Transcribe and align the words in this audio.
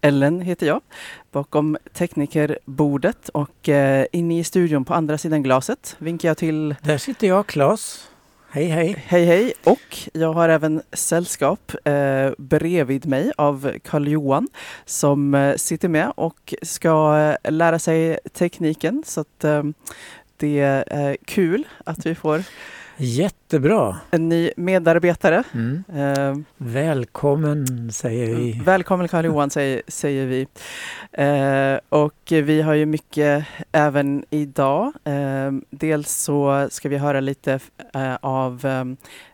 Ellen 0.00 0.40
heter 0.40 0.66
jag, 0.66 0.80
bakom 1.32 1.76
teknikerbordet 1.92 3.28
och 3.28 3.68
eh, 3.68 4.06
inne 4.12 4.38
i 4.38 4.44
studion 4.44 4.84
på 4.84 4.94
andra 4.94 5.18
sidan 5.18 5.42
glaset 5.42 5.96
vinkar 5.98 6.28
jag 6.28 6.36
till... 6.36 6.74
Där 6.82 6.98
sitter 6.98 7.26
jag, 7.26 7.46
Claes. 7.46 8.08
Hej, 8.50 8.66
hej. 8.66 9.04
Hej, 9.06 9.24
hej. 9.24 9.52
Och 9.64 9.98
jag 10.12 10.32
har 10.32 10.48
även 10.48 10.82
sällskap 10.92 11.72
eh, 11.84 12.30
bredvid 12.38 13.06
mig 13.06 13.32
av 13.36 13.72
Karl-Johan 13.84 14.48
som 14.84 15.34
eh, 15.34 15.56
sitter 15.56 15.88
med 15.88 16.12
och 16.16 16.54
ska 16.62 17.18
eh, 17.18 17.52
lära 17.52 17.78
sig 17.78 18.18
tekniken. 18.32 19.02
Så 19.06 19.20
att 19.20 19.44
eh, 19.44 19.62
det 20.36 20.60
är 20.86 21.16
kul 21.24 21.66
att 21.84 22.06
vi 22.06 22.14
får 22.14 22.42
Jättebra. 22.98 23.96
en 24.10 24.28
ny 24.28 24.50
medarbetare. 24.56 25.42
Mm. 25.54 25.84
Eh, 25.94 26.36
Välkommen, 26.56 27.92
säger 27.92 28.34
vi. 28.34 28.60
Välkommen 28.64 29.08
Karl-Johan 29.08 29.50
säger, 29.50 29.82
säger 29.88 30.26
vi. 30.26 30.46
Eh, 31.12 31.78
och 31.88 32.14
vi 32.28 32.62
har 32.62 32.74
ju 32.74 32.86
mycket 32.86 33.46
även 33.72 34.24
idag. 34.30 34.92
Eh, 35.04 35.52
dels 35.70 36.12
så 36.12 36.68
ska 36.70 36.88
vi 36.88 36.96
höra 36.96 37.20
lite 37.20 37.60
eh, 37.94 38.14
av 38.20 38.66
eh, 38.66 38.84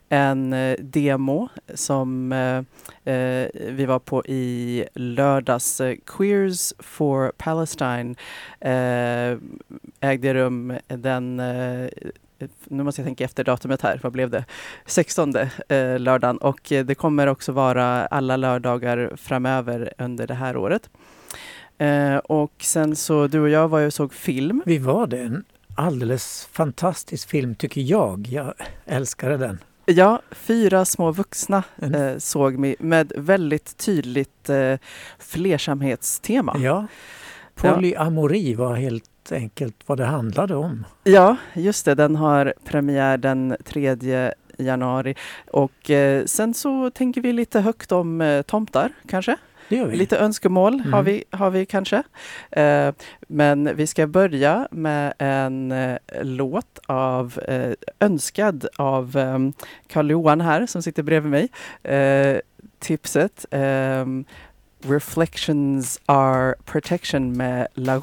en 0.09 0.55
demo 0.79 1.49
som 1.73 2.31
eh, 2.31 3.13
eh, 3.13 3.47
vi 3.69 3.85
var 3.85 3.99
på 3.99 4.25
i 4.25 4.85
lördags. 4.93 5.81
Queers 6.05 6.73
for 6.79 7.31
Palestine 7.37 8.15
eh, 8.59 9.37
ägde 10.09 10.33
rum 10.33 10.73
den 10.87 11.39
eh, 11.39 11.87
nu 12.63 12.83
måste 12.83 13.01
jag 13.01 13.05
tänka 13.05 13.23
efter 13.25 13.43
datumet 13.43 13.81
här, 13.81 13.99
vad 14.03 14.11
blev 14.11 14.29
det? 14.29 14.45
16 14.85 15.35
eh, 15.35 15.99
lördagen 15.99 16.37
och 16.37 16.71
eh, 16.71 16.85
det 16.85 16.95
kommer 16.95 17.27
också 17.27 17.51
vara 17.51 18.05
alla 18.05 18.37
lördagar 18.37 19.11
framöver 19.17 19.93
under 19.97 20.27
det 20.27 20.33
här 20.33 20.57
året. 20.57 20.89
Eh, 21.77 22.15
och 22.17 22.53
sen 22.59 22.95
så, 22.95 23.27
du 23.27 23.39
och 23.39 23.49
jag 23.49 23.67
var 23.67 23.79
ju 23.79 23.85
och 23.85 23.93
såg 23.93 24.13
film. 24.13 24.63
Vi 24.65 24.77
var 24.77 25.07
det. 25.07 25.19
En 25.19 25.43
alldeles 25.75 26.47
fantastisk 26.51 27.29
film 27.29 27.55
tycker 27.55 27.81
jag. 27.81 28.27
Jag 28.31 28.53
älskade 28.85 29.37
den. 29.37 29.59
Ja, 29.85 30.21
fyra 30.31 30.85
små 30.85 31.11
vuxna 31.11 31.63
En- 31.75 31.95
eh, 31.95 32.17
såg 32.17 32.61
vi 32.61 32.75
med 32.79 33.11
väldigt 33.17 33.77
tydligt 33.77 34.49
eh, 34.49 34.75
flersamhetstema. 35.19 36.55
Ja. 36.59 36.87
Polyamori 37.55 38.53
var 38.53 38.75
helt 38.75 39.03
enkelt 39.31 39.75
vad 39.85 39.97
det 39.97 40.05
handlade 40.05 40.55
om. 40.55 40.85
Ja, 41.03 41.35
just 41.53 41.85
det. 41.85 41.95
Den 41.95 42.15
har 42.15 42.53
premiär 42.65 43.17
den 43.17 43.55
3 43.63 44.31
januari. 44.57 45.15
Och 45.51 45.89
eh, 45.89 46.25
sen 46.25 46.53
så 46.53 46.89
tänker 46.89 47.21
vi 47.21 47.33
lite 47.33 47.59
högt 47.59 47.91
om 47.91 48.21
eh, 48.21 48.41
tomtar, 48.41 48.89
kanske. 49.07 49.37
Lite 49.67 50.17
önskemål 50.17 50.79
har, 50.79 50.87
Mm. 50.99 51.05
vi, 51.05 51.23
har 51.31 51.49
vi 51.49 51.65
kanske. 51.65 52.03
Eh, 52.51 52.93
men 53.27 53.75
vi 53.75 53.87
ska 53.87 54.07
börja 54.07 54.67
med 54.71 55.13
en 55.17 55.71
eh, 55.71 55.97
låt 56.21 56.79
av 56.85 57.39
eh, 57.47 57.71
önskad 57.99 58.67
av 58.77 59.17
eh, 59.17 59.39
Karl-Johan 59.87 60.41
här 60.41 60.65
som 60.65 60.81
sitter 60.81 61.03
bredvid 61.03 61.31
mig. 61.31 61.49
Eh, 61.97 62.37
tipset 62.79 63.45
eh, 63.51 64.05
Reflections 64.81 65.99
are 66.05 66.55
protection 66.65 67.37
med 67.37 67.67
La 67.73 67.95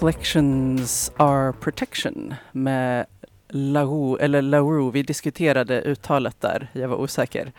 Reflections 0.00 1.12
are 1.16 1.52
protection 1.52 2.34
med 2.52 3.06
Larue, 3.48 4.18
eller 4.20 4.42
Larue. 4.42 4.90
Vi 4.90 5.02
diskuterade 5.02 5.82
uttalet 5.82 6.40
där, 6.40 6.68
jag 6.72 6.88
var 6.88 6.96
osäker. 6.96 7.52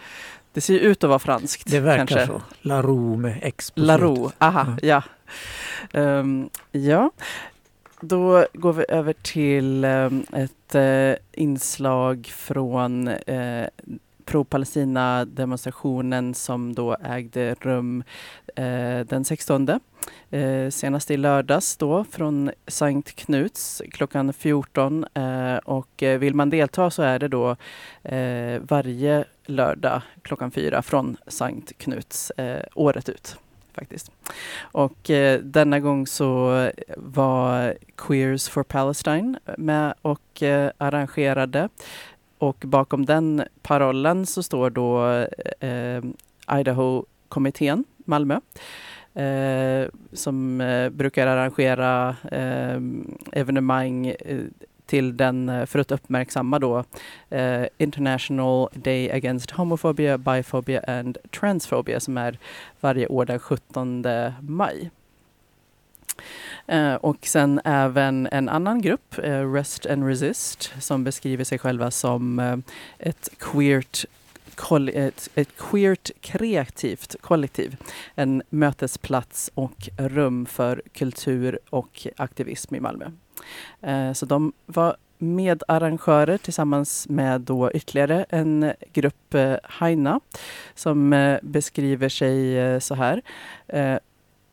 Det 0.53 0.61
ser 0.61 0.73
ju 0.73 0.79
ut 0.79 1.03
att 1.03 1.09
vara 1.09 1.19
franskt. 1.19 1.71
Det 1.71 1.79
verkar 1.79 2.05
kanske. 2.05 2.27
så. 2.27 2.41
La 2.61 2.81
Roux 2.81 3.21
med 3.21 3.39
X 3.41 3.71
på 3.71 3.81
slutet. 3.81 4.35
aha, 4.37 4.77
ja. 4.81 5.03
Ehm, 5.93 6.49
ja, 6.71 7.11
då 7.99 8.45
går 8.53 8.73
vi 8.73 8.85
över 8.89 9.13
till 9.13 9.83
ehm, 9.83 10.25
ett 10.33 10.75
eh, 10.75 11.13
inslag 11.31 12.31
från 12.35 13.07
uh, 13.07 13.65
pro-Palestina-demonstrationen 14.31 16.33
som 16.33 16.75
då 16.75 16.97
ägde 17.03 17.53
rum 17.53 18.03
eh, 18.55 18.99
den 18.99 19.25
16. 19.25 19.69
Eh, 20.29 20.69
senast 20.69 21.11
i 21.11 21.17
lördags 21.17 21.77
då 21.77 22.03
från 22.03 22.51
Sankt 22.67 23.15
Knuts 23.15 23.81
klockan 23.91 24.33
14. 24.33 25.05
Eh, 25.13 25.55
och 25.55 26.03
eh, 26.03 26.19
vill 26.19 26.35
man 26.35 26.49
delta 26.49 26.91
så 26.91 27.01
är 27.01 27.19
det 27.19 27.27
då 27.27 27.55
eh, 28.03 28.61
varje 28.61 29.25
lördag 29.45 30.01
klockan 30.21 30.51
4 30.51 30.81
från 30.81 31.17
Sankt 31.27 31.77
Knuts 31.77 32.31
eh, 32.31 32.63
året 32.75 33.09
ut 33.09 33.37
faktiskt. 33.73 34.11
Och 34.61 35.09
eh, 35.09 35.39
denna 35.39 35.79
gång 35.79 36.07
så 36.07 36.69
var 36.97 37.75
Queers 37.97 38.49
for 38.49 38.63
Palestine 38.63 39.39
med 39.57 39.93
och 40.01 40.43
eh, 40.43 40.71
arrangerade. 40.77 41.69
Och 42.41 42.57
bakom 42.65 43.05
den 43.05 43.43
parollen 43.61 44.25
så 44.25 44.43
står 44.43 44.69
då 44.69 45.05
eh, 45.59 46.03
Idaho-kommittén, 46.59 47.83
Malmö, 47.97 48.39
eh, 49.13 49.89
som 50.13 50.61
eh, 50.61 50.89
brukar 50.89 51.27
arrangera 51.27 52.15
eh, 52.31 52.81
evenemang 53.31 54.07
eh, 54.07 54.39
till 54.85 55.17
den, 55.17 55.67
för 55.67 55.79
att 55.79 55.91
uppmärksamma 55.91 56.59
då 56.59 56.83
eh, 57.29 57.65
International 57.77 58.69
Day 58.73 59.11
Against 59.11 59.51
Homophobia, 59.51 60.17
Biphobia 60.17 60.81
and 60.87 61.17
Transphobia 61.39 61.99
som 61.99 62.17
är 62.17 62.37
varje 62.79 63.07
år 63.07 63.25
den 63.25 63.39
17 63.39 64.05
maj. 64.39 64.91
Eh, 66.67 66.93
och 66.95 67.17
sen 67.21 67.61
även 67.65 68.27
en 68.31 68.49
annan 68.49 68.81
grupp, 68.81 69.17
eh, 69.23 69.53
Rest 69.53 69.85
and 69.85 70.07
Resist, 70.07 70.73
som 70.79 71.03
beskriver 71.03 71.43
sig 71.43 71.59
själva 71.59 71.91
som 71.91 72.39
eh, 72.39 72.57
ett 72.99 73.29
queert 73.39 74.05
ett, 74.93 75.29
ett 75.35 75.57
queert 75.57 76.11
kreativt 76.21 77.15
kollektiv. 77.21 77.75
En 78.15 78.41
mötesplats 78.49 79.51
och 79.53 79.89
rum 79.97 80.45
för 80.45 80.81
kultur 80.93 81.59
och 81.69 82.07
aktivism 82.17 82.75
i 82.75 82.79
Malmö. 82.79 83.05
Eh, 83.81 84.13
så 84.13 84.25
de 84.25 84.53
var 84.65 84.95
medarrangörer 85.21 86.37
tillsammans 86.37 87.09
med 87.09 87.41
då 87.41 87.71
ytterligare 87.71 88.25
en 88.29 88.73
grupp, 88.93 89.33
eh, 89.33 89.55
Haina, 89.63 90.19
som 90.75 91.13
eh, 91.13 91.39
beskriver 91.43 92.09
sig 92.09 92.59
eh, 92.59 92.79
så 92.79 92.95
här. 92.95 93.21
Eh, 93.67 93.97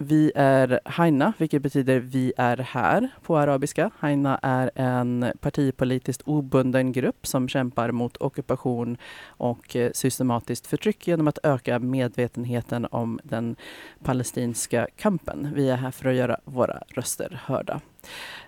vi 0.01 0.33
är 0.35 0.81
Haina, 0.85 1.33
vilket 1.39 1.63
betyder 1.63 1.99
vi 2.01 2.33
är 2.37 2.57
här 2.57 3.09
på 3.23 3.39
arabiska. 3.39 3.91
Haina 3.99 4.39
är 4.43 4.71
en 4.75 5.33
partipolitiskt 5.41 6.23
obunden 6.23 6.93
grupp 6.93 7.27
som 7.27 7.49
kämpar 7.49 7.91
mot 7.91 8.17
ockupation 8.17 8.97
och 9.27 9.77
eh, 9.77 9.91
systematiskt 9.93 10.67
förtryck 10.67 11.09
genom 11.09 11.29
att 11.29 11.39
öka 11.43 11.79
medvetenheten 11.79 12.87
om 12.91 13.21
den 13.23 13.57
palestinska 14.05 14.89
kampen. 14.97 15.51
Vi 15.55 15.71
är 15.71 15.77
här 15.77 15.91
för 15.91 16.09
att 16.09 16.17
göra 16.17 16.41
våra 16.45 16.83
röster 16.89 17.41
hörda. 17.45 17.81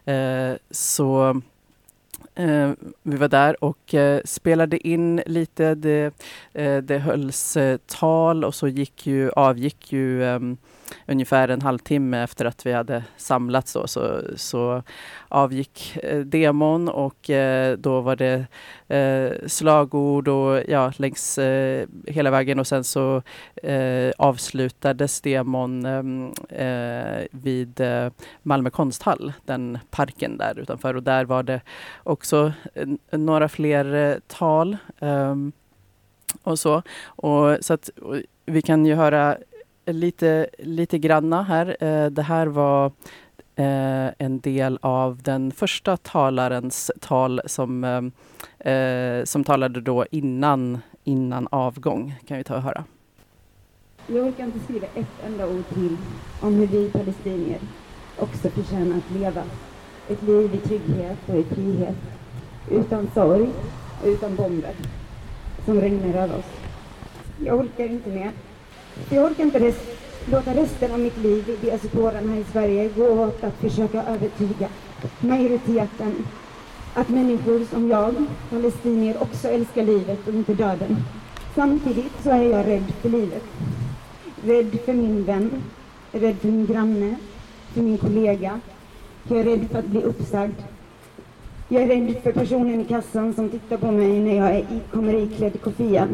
Eh, 0.05 0.57
så 0.71 1.41
Eh, 2.35 2.71
vi 3.03 3.17
var 3.17 3.29
där 3.29 3.65
och 3.65 3.95
eh, 3.95 4.21
spelade 4.25 4.89
in 4.89 5.23
lite. 5.27 5.75
Det, 5.75 6.15
eh, 6.53 6.77
det 6.77 6.99
hölls 6.99 7.57
eh, 7.57 7.79
tal 7.87 8.45
och 8.45 8.55
så 8.55 8.69
gick 8.69 9.07
ju, 9.07 9.31
avgick 9.31 9.93
ju 9.93 10.25
ehm, 10.25 10.57
ungefär 11.07 11.49
en 11.49 11.63
halvtimme 11.63 12.23
efter 12.23 12.45
att 12.45 12.67
vi 12.67 12.73
hade 12.73 13.05
samlats 13.17 13.73
då, 13.73 13.87
så, 13.87 14.23
så 14.37 14.83
avgick 15.29 15.97
eh, 16.03 16.21
demon 16.21 16.89
och 16.89 17.31
eh, 17.31 17.79
då 17.79 18.01
var 18.01 18.17
det 18.17 18.47
eh, 18.97 19.49
slagord 19.49 20.29
och 20.29 20.63
ja, 20.69 20.93
längs 20.97 21.39
eh, 21.39 21.87
hela 22.07 22.31
vägen 22.31 22.59
och 22.59 22.67
sen 22.67 22.85
så 22.85 23.23
eh, 23.63 24.13
avslutades 24.19 25.21
demon 25.21 25.87
eh, 25.87 26.67
eh 26.67 27.27
vid 27.31 27.81
eh, 27.81 28.11
Malmö 28.43 28.71
konsthall, 28.71 29.33
den 29.45 29.79
parken 29.91 30.39
där 30.39 30.59
utanför 30.59 30.97
och 30.97 31.03
där 31.03 31.25
var 31.25 31.43
det 31.43 31.61
också 32.03 32.53
eh, 32.75 32.89
några 33.19 33.49
fler 33.49 34.21
tal 34.27 34.77
ehm, 35.01 35.53
och 36.43 36.59
så. 36.59 36.83
Och, 37.05 37.57
så 37.61 37.75
att 37.75 37.89
och 37.89 38.17
vi 38.47 38.63
kan 38.63 38.87
ju 38.87 38.95
höra 38.95 39.37
lite, 39.87 40.47
lite 40.59 40.99
granna 40.99 41.43
här. 41.43 41.77
Eh, 41.81 42.07
det 42.07 42.23
här 42.23 42.47
var 42.47 42.87
eh, 43.57 44.09
en 44.19 44.41
del 44.41 44.79
av 44.83 45.23
den 45.23 45.53
första 45.53 45.97
talarens 45.97 46.91
tal 47.01 47.41
som, 47.47 47.85
eh, 48.59 49.25
som 49.25 49.45
talade 49.45 49.81
då 49.81 50.07
innan, 50.11 50.79
innan 51.05 51.49
avgång. 51.51 52.15
kan 52.27 52.37
vi 52.37 52.45
ta 52.45 52.57
och 52.57 52.63
höra. 52.63 52.85
Jag 54.07 54.27
orkar 54.27 54.45
inte 54.45 54.59
skriva 54.59 54.87
ett 54.95 55.25
enda 55.27 55.47
ord 55.47 55.69
till 55.75 55.97
om 56.43 56.55
hur 56.55 56.67
vi 56.67 56.91
palestinier 56.91 57.59
också 58.19 58.49
förtjänar 58.49 58.97
att 58.97 59.11
leva. 59.11 59.43
Ett 60.09 60.23
liv 60.23 60.55
i 60.55 60.59
trygghet 60.59 61.19
och 61.27 61.37
i 61.37 61.45
frihet. 61.45 61.97
Utan 62.71 63.11
sorg 63.15 63.49
och 64.03 64.07
utan 64.07 64.37
bomber 64.37 64.75
som 65.65 65.81
regnar 65.81 66.23
över 66.23 66.39
oss. 66.39 66.51
Jag 67.45 67.59
orkar 67.59 67.85
inte 67.85 68.11
mer. 68.11 68.31
Jag 69.09 69.25
orkar 69.25 69.45
inte 69.45 69.59
rest, 69.59 69.81
låta 70.27 70.55
resten 70.55 70.93
av 70.93 71.01
mitt 71.01 71.19
liv 71.19 71.49
i 71.49 71.67
diasporan 71.67 72.29
här 72.29 72.41
i 72.41 72.45
Sverige 72.53 72.89
gå 72.97 73.05
åt 73.05 73.45
att 73.45 73.61
försöka 73.61 74.03
övertyga 74.03 74.69
majoriteten 75.21 76.27
att 76.95 77.09
människor 77.09 77.65
som 77.65 77.89
jag, 77.89 78.15
palestinier, 78.51 79.23
också 79.23 79.49
älskar 79.49 79.83
livet 79.83 80.29
och 80.29 80.35
inte 80.35 80.55
döden. 80.55 80.97
Samtidigt 81.55 82.23
så 82.23 82.31
är 82.31 82.43
jag 82.43 82.67
rädd 82.67 82.93
för 83.03 83.09
livet. 83.09 83.45
Rädd 84.45 84.79
för 84.85 84.93
min 84.93 85.25
vän, 85.25 85.63
rädd 86.13 86.37
för 86.39 86.49
min 86.49 86.67
granne, 86.67 87.17
för 87.73 87.83
min 87.83 87.99
kollega. 87.99 88.61
Jag 89.29 89.39
är 89.39 89.45
rädd 89.45 89.69
för 89.71 89.79
att 89.79 89.87
bli 89.87 90.03
uppsagd, 90.03 90.55
jag 91.73 91.83
är 91.83 91.87
rädd 91.87 92.23
för 92.23 92.33
personen 92.33 92.81
i 92.81 92.85
kassan 92.85 93.35
som 93.35 93.49
tittar 93.49 93.77
på 93.77 93.91
mig 93.91 94.21
när 94.21 94.37
jag 94.37 94.51
är 94.51 94.59
i, 94.59 94.81
kommer 94.93 95.15
iklädd 95.15 95.61
kofia. 95.63 96.09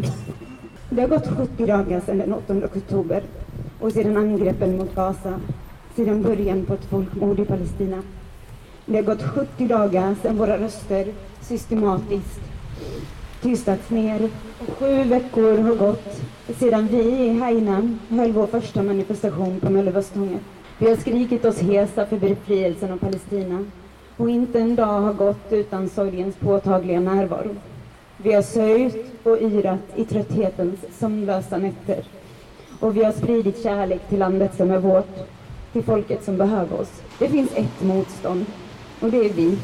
Det 0.90 1.00
har 1.00 1.08
gått 1.08 1.28
70 1.36 1.66
dagar 1.66 2.00
sedan 2.00 2.18
den 2.18 2.32
8 2.32 2.54
oktober 2.54 3.22
och 3.80 3.92
sedan 3.92 4.16
angreppen 4.16 4.76
mot 4.76 4.94
Gaza, 4.94 5.40
sedan 5.96 6.22
början 6.22 6.64
på 6.64 6.74
ett 6.74 6.84
folkmord 6.84 7.40
i 7.40 7.44
Palestina. 7.44 8.02
Det 8.86 8.96
har 8.96 9.02
gått 9.02 9.22
70 9.22 9.66
dagar 9.66 10.14
sedan 10.22 10.36
våra 10.36 10.58
röster 10.58 11.06
systematiskt 11.40 12.40
tystats 13.42 13.90
ner 13.90 14.30
och 14.58 14.78
sju 14.78 15.02
veckor 15.02 15.58
har 15.58 15.74
gått 15.74 16.22
sedan 16.58 16.88
vi 16.90 16.98
i 16.98 17.38
Hainan 17.38 17.98
höll 18.08 18.32
vår 18.32 18.46
första 18.46 18.82
manifestation 18.82 19.60
på 19.60 19.70
Möllevåstånget. 19.70 20.42
Vi 20.78 20.88
har 20.88 20.96
skrikit 20.96 21.44
oss 21.44 21.58
hesa 21.58 22.06
för 22.06 22.18
befrielsen 22.18 22.92
av 22.92 22.96
Palestina 22.96 23.64
och 24.16 24.30
inte 24.30 24.60
en 24.60 24.76
dag 24.76 25.00
har 25.00 25.12
gått 25.12 25.52
utan 25.52 25.88
sorgens 25.88 26.36
påtagliga 26.36 27.00
närvaro. 27.00 27.54
Vi 28.16 28.32
har 28.32 28.42
sörjt 28.42 29.06
och 29.22 29.38
yrat 29.42 29.80
i 29.96 30.04
trötthetens 30.04 30.80
sömnlösa 30.98 31.58
nätter. 31.58 32.04
Och 32.80 32.96
vi 32.96 33.04
har 33.04 33.12
spridit 33.12 33.62
kärlek 33.62 34.08
till 34.08 34.18
landet 34.18 34.54
som 34.56 34.70
är 34.70 34.78
vårt, 34.78 35.16
till 35.72 35.82
folket 35.82 36.24
som 36.24 36.36
behöver 36.36 36.80
oss. 36.80 37.02
Det 37.18 37.28
finns 37.28 37.50
ett 37.54 37.82
motstånd, 37.82 38.46
och 39.00 39.10
det 39.10 39.18
är 39.18 39.32
vi. 39.32 39.58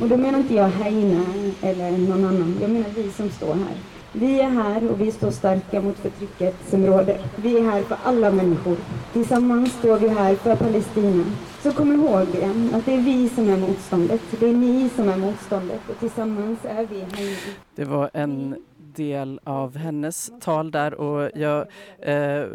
Och 0.00 0.08
då 0.08 0.16
menar 0.16 0.38
inte 0.38 0.54
jag 0.54 0.68
Heina 0.68 1.24
eller 1.62 1.90
någon 1.90 2.24
annan, 2.24 2.58
jag 2.60 2.70
menar 2.70 2.90
vi 2.94 3.10
som 3.10 3.30
står 3.30 3.54
här. 3.54 3.76
Vi 4.20 4.40
är 4.40 4.50
här 4.50 4.90
och 4.90 5.00
vi 5.00 5.12
står 5.12 5.30
starka 5.30 5.80
mot 5.80 5.96
förtrycket 5.96 6.54
som 6.68 6.86
råder. 6.86 7.18
Vi 7.36 7.58
är 7.58 7.62
här 7.62 7.82
för 7.82 7.98
alla 8.04 8.30
människor. 8.30 8.76
Tillsammans 9.12 9.72
står 9.72 9.98
vi 9.98 10.08
här 10.08 10.34
för 10.34 10.56
Palestina. 10.56 11.24
Så 11.62 11.72
kom 11.72 11.92
ihåg 11.92 12.26
det, 12.32 12.76
att 12.76 12.86
det 12.86 12.94
är 12.94 13.00
vi 13.00 13.28
som 13.28 13.48
är 13.48 13.56
motståndet. 13.56 14.20
Det 14.40 14.46
är 14.46 14.52
ni 14.52 14.88
som 14.88 15.08
är 15.08 15.16
motståndet 15.16 15.80
och 15.88 15.98
tillsammans 15.98 16.58
är 16.64 16.86
vi 16.86 17.00
här. 17.00 17.38
Det 17.74 17.84
var 17.84 18.10
en 18.12 18.56
del 18.78 19.40
av 19.44 19.76
hennes 19.76 20.30
tal 20.40 20.70
där 20.70 20.94
och 20.94 21.30
jag 21.34 21.66
eh, 21.98 22.46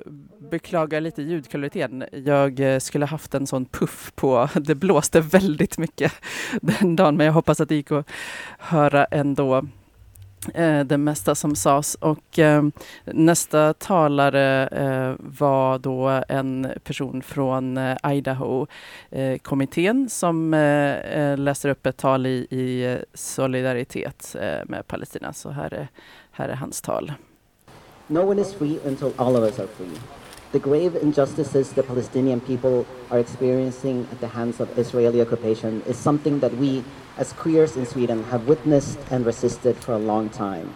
beklagar 0.51 1.01
lite 1.01 1.21
ljudkvaliteten. 1.21 2.03
Jag 2.11 2.59
eh, 2.59 2.79
skulle 2.79 3.05
haft 3.05 3.33
en 3.33 3.47
sån 3.47 3.65
puff 3.65 4.11
på, 4.15 4.49
det 4.55 4.75
blåste 4.75 5.21
väldigt 5.21 5.77
mycket 5.77 6.13
den 6.61 6.95
dagen 6.95 7.17
men 7.17 7.25
jag 7.25 7.33
hoppas 7.33 7.61
att 7.61 7.69
det 7.69 7.75
gick 7.75 7.91
att 7.91 8.09
höra 8.57 9.05
ändå 9.05 9.65
Eh, 10.53 10.79
det 10.79 10.97
mesta 10.97 11.35
som 11.35 11.55
sades. 11.55 11.95
Och 11.95 12.39
eh, 12.39 12.63
nästa 13.05 13.73
talare 13.73 14.67
eh, 14.67 15.13
var 15.19 15.79
då 15.79 16.23
en 16.27 16.67
person 16.83 17.21
från 17.21 17.77
eh, 17.77 17.97
Idaho-kommittén 18.03 20.01
eh, 20.03 20.07
som 20.07 20.53
eh, 20.53 20.95
eh, 20.95 21.38
läser 21.38 21.69
upp 21.69 21.85
ett 21.85 21.97
tal 21.97 22.25
i, 22.25 22.47
i 22.49 22.97
solidaritet 23.13 24.35
med 24.65 24.88
Palestina. 24.88 25.33
Så 25.33 25.49
här 25.49 25.73
är, 25.73 25.88
här 26.31 26.49
är 26.49 26.55
hans 26.55 26.81
tal. 26.81 27.13
No 28.07 28.19
one 28.19 28.41
is 28.41 28.53
free 28.53 28.79
until 28.85 29.11
all 29.15 29.35
of 29.35 29.43
us 29.43 29.59
are 29.59 29.67
free. 29.67 30.20
The 30.51 30.59
grave 30.59 30.98
injustices 30.98 31.71
the 31.71 31.81
Palestinian 31.81 32.42
people 32.42 32.86
are 33.09 33.19
experiencing 33.19 34.06
at 34.12 34.19
the 34.19 34.27
hands 34.27 34.59
of 34.59 34.77
Israeli 34.77 35.21
occupation 35.21 35.81
is 35.88 35.95
something 35.95 36.42
that 36.42 36.57
we 36.57 36.83
as 37.18 37.31
queers 37.31 37.77
in 37.77 37.86
Sweden 37.86 38.25
have 38.25 38.50
witnessed 38.50 39.00
and 39.09 39.25
resisted 39.25 39.77
for 39.77 39.94
a 39.94 39.98
long 39.98 40.30
time. 40.30 40.74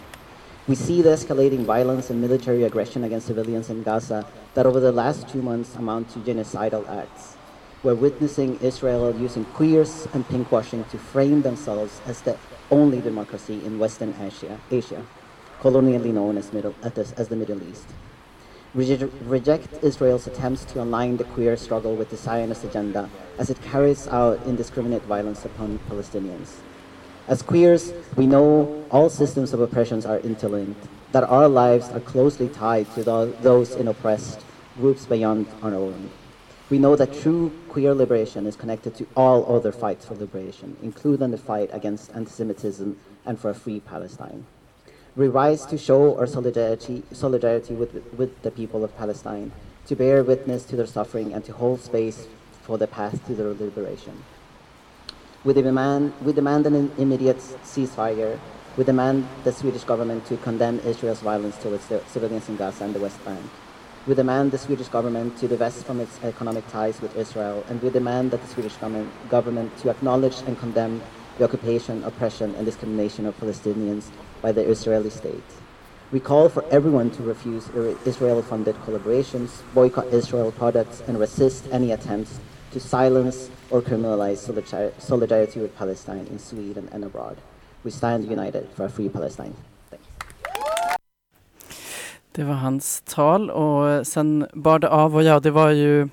We 0.69 0.75
see 0.75 1.01
the 1.01 1.09
escalating 1.09 1.65
violence 1.65 2.09
and 2.09 2.21
military 2.21 2.63
aggression 2.63 3.03
against 3.03 3.27
civilians 3.27 3.69
in 3.69 3.83
Gaza 3.83 4.25
that 4.53 4.65
over 4.65 4.79
the 4.79 4.93
last 4.93 5.27
two 5.27 5.41
months 5.41 5.75
amount 5.75 6.09
to 6.11 6.19
genocidal 6.19 6.87
acts. 6.87 7.35
We're 7.83 7.95
witnessing 7.95 8.57
Israel 8.61 9.13
using 9.19 9.43
queers 9.43 10.07
and 10.13 10.25
pinkwashing 10.29 10.89
to 10.89 10.97
frame 10.97 11.41
themselves 11.41 11.99
as 12.07 12.21
the 12.21 12.37
only 12.71 13.01
democracy 13.01 13.59
in 13.65 13.77
Western 13.77 14.15
Asia, 14.21 14.57
Asia 14.71 15.05
colonially 15.59 16.13
known 16.13 16.37
as, 16.37 16.53
middle, 16.53 16.75
as 16.81 17.27
the 17.27 17.35
Middle 17.35 17.61
East 17.69 17.89
reject 18.75 19.83
Israel's 19.83 20.27
attempts 20.27 20.65
to 20.65 20.81
align 20.81 21.17
the 21.17 21.23
queer 21.23 21.55
struggle 21.55 21.95
with 21.95 22.09
the 22.09 22.17
Zionist 22.17 22.63
agenda 22.65 23.09
as 23.39 23.49
it 23.49 23.61
carries 23.61 24.07
out 24.09 24.39
indiscriminate 24.45 25.03
violence 25.03 25.45
upon 25.45 25.79
Palestinians. 25.89 26.55
As 27.27 27.41
queers, 27.41 27.93
we 28.15 28.27
know 28.27 28.85
all 28.91 29.09
systems 29.09 29.53
of 29.53 29.61
oppressions 29.61 30.05
are 30.05 30.19
interlinked, 30.19 30.87
that 31.11 31.23
our 31.23 31.47
lives 31.47 31.89
are 31.89 32.01
closely 32.01 32.49
tied 32.49 32.91
to 32.93 33.03
those 33.03 33.75
in 33.75 33.87
oppressed 33.87 34.41
groups 34.77 35.05
beyond 35.05 35.47
our 35.63 35.73
own. 35.73 36.11
We 36.69 36.77
know 36.77 36.95
that 36.97 37.13
true 37.13 37.51
queer 37.69 37.93
liberation 37.93 38.45
is 38.45 38.55
connected 38.55 38.95
to 38.95 39.07
all 39.15 39.55
other 39.55 39.71
fights 39.71 40.05
for 40.05 40.15
liberation, 40.15 40.75
including 40.83 41.31
the 41.31 41.37
fight 41.37 41.69
against 41.71 42.13
anti-Semitism 42.13 42.99
and 43.25 43.39
for 43.39 43.49
a 43.51 43.55
free 43.55 43.79
Palestine. 43.79 44.45
We 45.17 45.29
rise 45.29 45.65
to 45.67 45.77
show 45.77 46.17
our 46.17 46.27
solidarity, 46.27 47.01
solidarity 47.13 47.73
with, 47.73 47.95
with 48.17 48.41
the 48.41 48.51
people 48.51 48.83
of 48.83 48.97
Palestine, 48.97 49.53
to 49.87 49.95
bear 49.95 50.21
witness 50.25 50.65
to 50.65 50.75
their 50.75 50.85
suffering 50.85 51.31
and 51.31 51.41
to 51.45 51.53
hold 51.53 51.79
space 51.79 52.27
for 52.63 52.77
the 52.77 52.85
path 52.85 53.25
to 53.27 53.33
their 53.33 53.53
liberation. 53.53 54.25
We 55.45 55.53
demand, 55.53 56.11
we 56.21 56.33
demand 56.33 56.67
an 56.67 56.91
immediate 56.97 57.37
ceasefire. 57.37 58.37
We 58.75 58.83
demand 58.83 59.25
the 59.45 59.53
Swedish 59.53 59.85
government 59.85 60.25
to 60.25 60.35
condemn 60.35 60.79
Israel's 60.79 61.21
violence 61.21 61.55
towards 61.59 61.87
the 61.87 62.03
civilians 62.07 62.49
in 62.49 62.57
Gaza 62.57 62.83
and 62.83 62.93
the 62.93 62.99
West 62.99 63.23
Bank. 63.23 63.39
We 64.05 64.15
demand 64.15 64.51
the 64.51 64.57
Swedish 64.57 64.89
government 64.89 65.37
to 65.37 65.47
divest 65.47 65.85
from 65.85 66.01
its 66.01 66.21
economic 66.25 66.67
ties 66.67 66.99
with 66.99 67.15
Israel, 67.15 67.63
and 67.69 67.81
we 67.81 67.89
demand 67.89 68.31
that 68.31 68.41
the 68.41 68.49
Swedish 68.49 68.75
government, 68.75 69.13
government 69.29 69.77
to 69.77 69.89
acknowledge 69.91 70.41
and 70.45 70.59
condemn 70.59 71.01
the 71.37 71.45
occupation, 71.45 72.03
oppression, 72.03 72.53
and 72.55 72.65
discrimination 72.65 73.25
of 73.25 73.39
Palestinians 73.39 74.09
by 74.41 74.51
the 74.51 74.61
Israeli 74.61 75.09
state. 75.09 75.49
We 76.11 76.19
call 76.19 76.49
for 76.49 76.63
everyone 76.71 77.09
to 77.11 77.23
refuse 77.23 77.67
Israel 78.05 78.41
funded 78.41 78.75
collaborations, 78.85 79.49
boycott 79.73 80.07
Israel 80.13 80.51
products, 80.51 81.01
and 81.07 81.19
resist 81.19 81.65
any 81.71 81.91
attempts 81.91 82.39
to 82.71 82.79
silence 82.79 83.49
or 83.71 83.81
criminalize 83.81 84.39
solidarity 84.99 85.59
with 85.59 85.75
Palestine 85.77 86.27
in 86.31 86.39
Sweden 86.39 86.89
and 86.91 87.03
abroad. 87.03 87.37
We 87.83 87.91
stand 87.91 88.25
united 88.25 88.67
for 88.75 88.85
a 88.85 88.89
free 88.89 89.09
Palestine. 89.09 89.53
Det 92.31 92.43
var 92.43 92.53
hans 92.53 93.01
tal 93.05 93.49
och 93.49 94.07
sen 94.07 94.47
bar 94.53 94.79
det 94.79 94.89
av 94.89 95.15
och 95.15 95.23
ja, 95.23 95.39
det 95.39 95.51
var 95.51 95.69
ju 95.69 96.09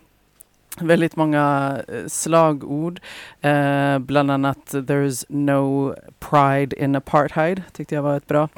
väldigt 0.81 1.17
många 1.17 1.77
eh, 1.89 2.07
slagord. 2.07 3.01
Eh, 3.41 3.99
bland 3.99 4.31
annat 4.31 4.59
“There's 4.73 5.25
no 5.29 5.95
pride 6.21 6.85
in 6.85 6.97
apartheid” 6.97 7.63
tyckte 7.73 7.95
jag 7.95 8.03
var 8.03 8.17
ett 8.17 8.27
bra 8.27 8.49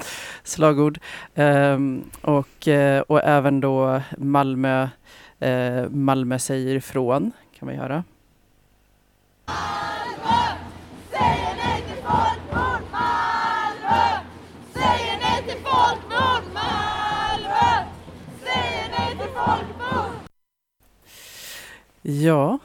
slagord. 0.43 0.99
Eh, 1.35 1.79
och, 2.21 2.69
eh, 2.69 3.01
och 3.01 3.25
även 3.25 3.61
då 3.61 4.01
Malmö 4.19 4.89
eh, 5.39 5.89
Malmö 5.91 6.39
säger 6.39 6.75
ifrån 6.75 7.33
kan 7.59 7.69
vi 7.69 7.75
höra. 7.75 8.05
Ja, 22.07 22.59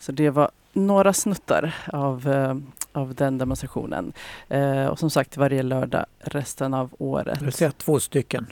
så 0.00 0.12
det 0.12 0.30
var 0.30 0.50
några 0.72 1.12
snuttar 1.12 1.74
av, 1.86 2.28
eh, 2.28 2.56
av 2.92 3.14
den 3.14 3.38
demonstrationen. 3.38 4.12
Eh, 4.48 4.86
och 4.86 4.98
som 4.98 5.10
sagt 5.10 5.36
varje 5.36 5.62
lördag 5.62 6.06
resten 6.20 6.74
av 6.74 6.94
året. 6.98 7.42
Vill 7.42 7.52
säga 7.52 7.72
två 7.72 8.00
stycken. 8.00 8.46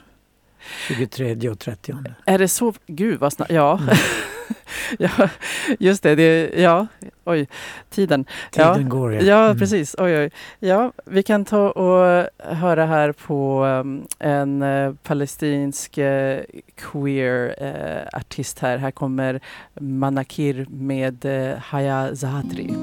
23 0.89 1.51
och 1.51 1.59
30. 1.59 1.95
Är 2.25 2.39
det 2.39 2.49
så? 2.49 2.75
Gud 2.87 3.21
vad 3.21 3.33
snabbt. 3.33 3.53
Ja. 3.53 3.79
Mm. 3.79 3.97
ja, 4.99 5.29
just 5.79 6.03
det. 6.03 6.15
det. 6.15 6.51
Ja, 6.61 6.87
oj, 7.25 7.47
tiden. 7.91 8.25
Tiden 8.51 8.83
ja. 8.83 8.89
går 8.89 9.15
ja. 9.15 9.21
Ja, 9.23 9.45
Mm. 9.47 9.59
precis. 9.59 9.95
Oj, 9.99 10.19
oj. 10.19 10.31
Ja, 10.59 10.93
vi 11.07 11.23
kan 11.23 11.45
ta 11.45 11.71
och 11.71 12.27
höra 12.39 12.87
här 12.87 13.13
på 13.13 13.65
um, 13.65 14.07
en 14.19 14.63
eh, 14.63 14.95
palestinsk 15.03 15.99
eh, 15.99 16.41
queer 16.77 17.55
eh, 17.59 18.19
artist 18.19 18.59
här. 18.59 18.79
Här 18.79 18.91
kommer 18.91 19.41
Manakir 19.81 20.67
med 20.71 21.25
Haya 21.63 22.17
Zahatri. 22.17 22.75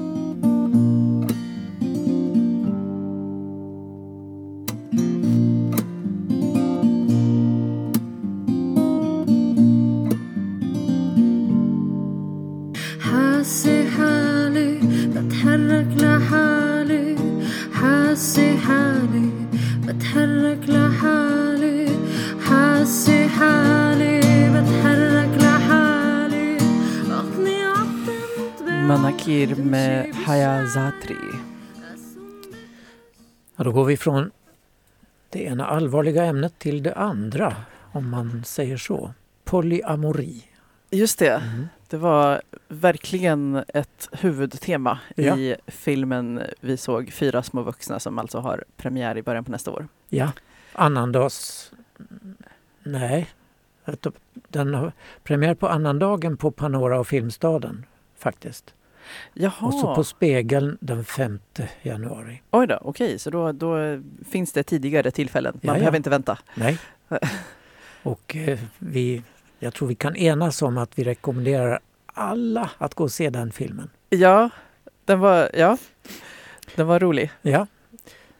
بتحرك 20.09 20.69
لحالي 20.69 21.89
حاسي 22.45 23.27
حالي 23.27 24.19
بتحرك 24.53 25.33
لحالي 25.37 26.57
أغني 27.11 27.63
عطمت 27.63 28.87
Manakir 28.87 29.55
med 29.55 30.15
Haya 30.15 30.67
Zahatri. 30.67 31.25
Ja, 33.55 33.63
då 33.63 33.71
går 33.71 33.85
vi 33.85 33.97
från 33.97 34.31
det 35.29 35.43
ena 35.43 35.65
allvarliga 35.65 36.25
ämnet 36.25 36.59
till 36.59 36.83
det 36.83 36.93
andra, 36.93 37.55
om 37.91 38.09
man 38.09 38.43
säger 38.45 38.77
så. 38.77 39.13
Polyamori. 39.43 40.43
Just 40.91 41.19
det. 41.19 41.35
Mm. 41.35 41.67
Det 41.90 41.96
var 41.96 42.42
verkligen 42.68 43.64
ett 43.68 44.08
huvudtema 44.12 44.98
Ja. 45.16 45.36
i 45.36 45.56
filmen 45.66 46.42
vi 46.60 46.76
såg 46.76 47.12
Fyra 47.12 47.42
små 47.42 47.62
vuxna 47.62 48.00
som 48.00 48.18
alltså 48.18 48.38
har 48.38 48.64
premiär 48.76 49.16
i 49.18 49.22
början 49.22 49.44
på 49.44 49.50
nästa 49.52 49.70
år. 49.70 49.88
Ja, 50.08 50.32
annandags... 50.72 51.72
Nej, 52.82 53.26
den 54.48 54.74
har 54.74 54.92
premiär 55.24 55.54
på 55.54 55.68
annandagen 55.68 56.36
på 56.36 56.50
Panora 56.50 57.00
och 57.00 57.06
Filmstaden 57.06 57.86
faktiskt. 58.18 58.74
Jaha, 59.34 59.52
Och 59.66 59.74
så 59.74 59.94
på 59.94 60.04
Spegeln 60.04 60.78
den 60.80 61.04
5 61.04 61.38
januari. 61.82 62.42
oj 62.50 62.66
då, 62.66 62.78
okej, 62.82 63.18
så 63.18 63.30
då, 63.30 63.52
då 63.52 64.00
finns 64.30 64.52
det 64.52 64.62
tidigare 64.62 65.10
tillfällen. 65.10 65.54
Man 65.54 65.60
Ja, 65.62 65.72
ja. 65.74 65.78
behöver 65.78 65.96
inte 65.96 66.10
vänta. 66.10 66.38
Nej. 66.54 66.78
Och 68.02 68.36
eh, 68.36 68.58
vi, 68.78 69.22
jag 69.62 69.74
tror 69.74 69.88
vi 69.88 69.94
kan 69.94 70.16
enas 70.16 70.62
om 70.62 70.78
att 70.78 70.98
vi 70.98 71.04
rekommenderar 71.04 71.80
alla 72.06 72.70
att 72.78 72.94
gå 72.94 73.04
och 73.04 73.12
se 73.12 73.30
den 73.30 73.52
filmen. 73.52 73.90
Ja, 74.08 74.50
den 75.04 75.20
var, 75.20 75.50
ja, 75.54 75.78
den 76.74 76.86
var 76.86 77.00
rolig. 77.00 77.30
Ja, 77.42 77.66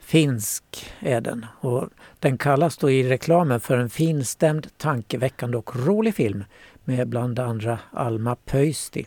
finsk 0.01 0.93
är 1.01 1.21
den. 1.21 1.47
Och 1.61 1.89
den 2.19 2.39
kallas 2.39 2.77
då 2.77 2.91
i 2.91 3.09
reklamen 3.09 3.61
för 3.61 3.79
en 3.79 3.91
finstämd, 3.91 4.67
tankeväckande 4.77 5.57
och 5.57 5.87
rolig 5.87 6.15
film 6.15 6.45
med 6.85 7.09
bland 7.09 7.39
andra 7.39 7.79
Alma 7.93 8.37
Pöysti. 8.37 9.07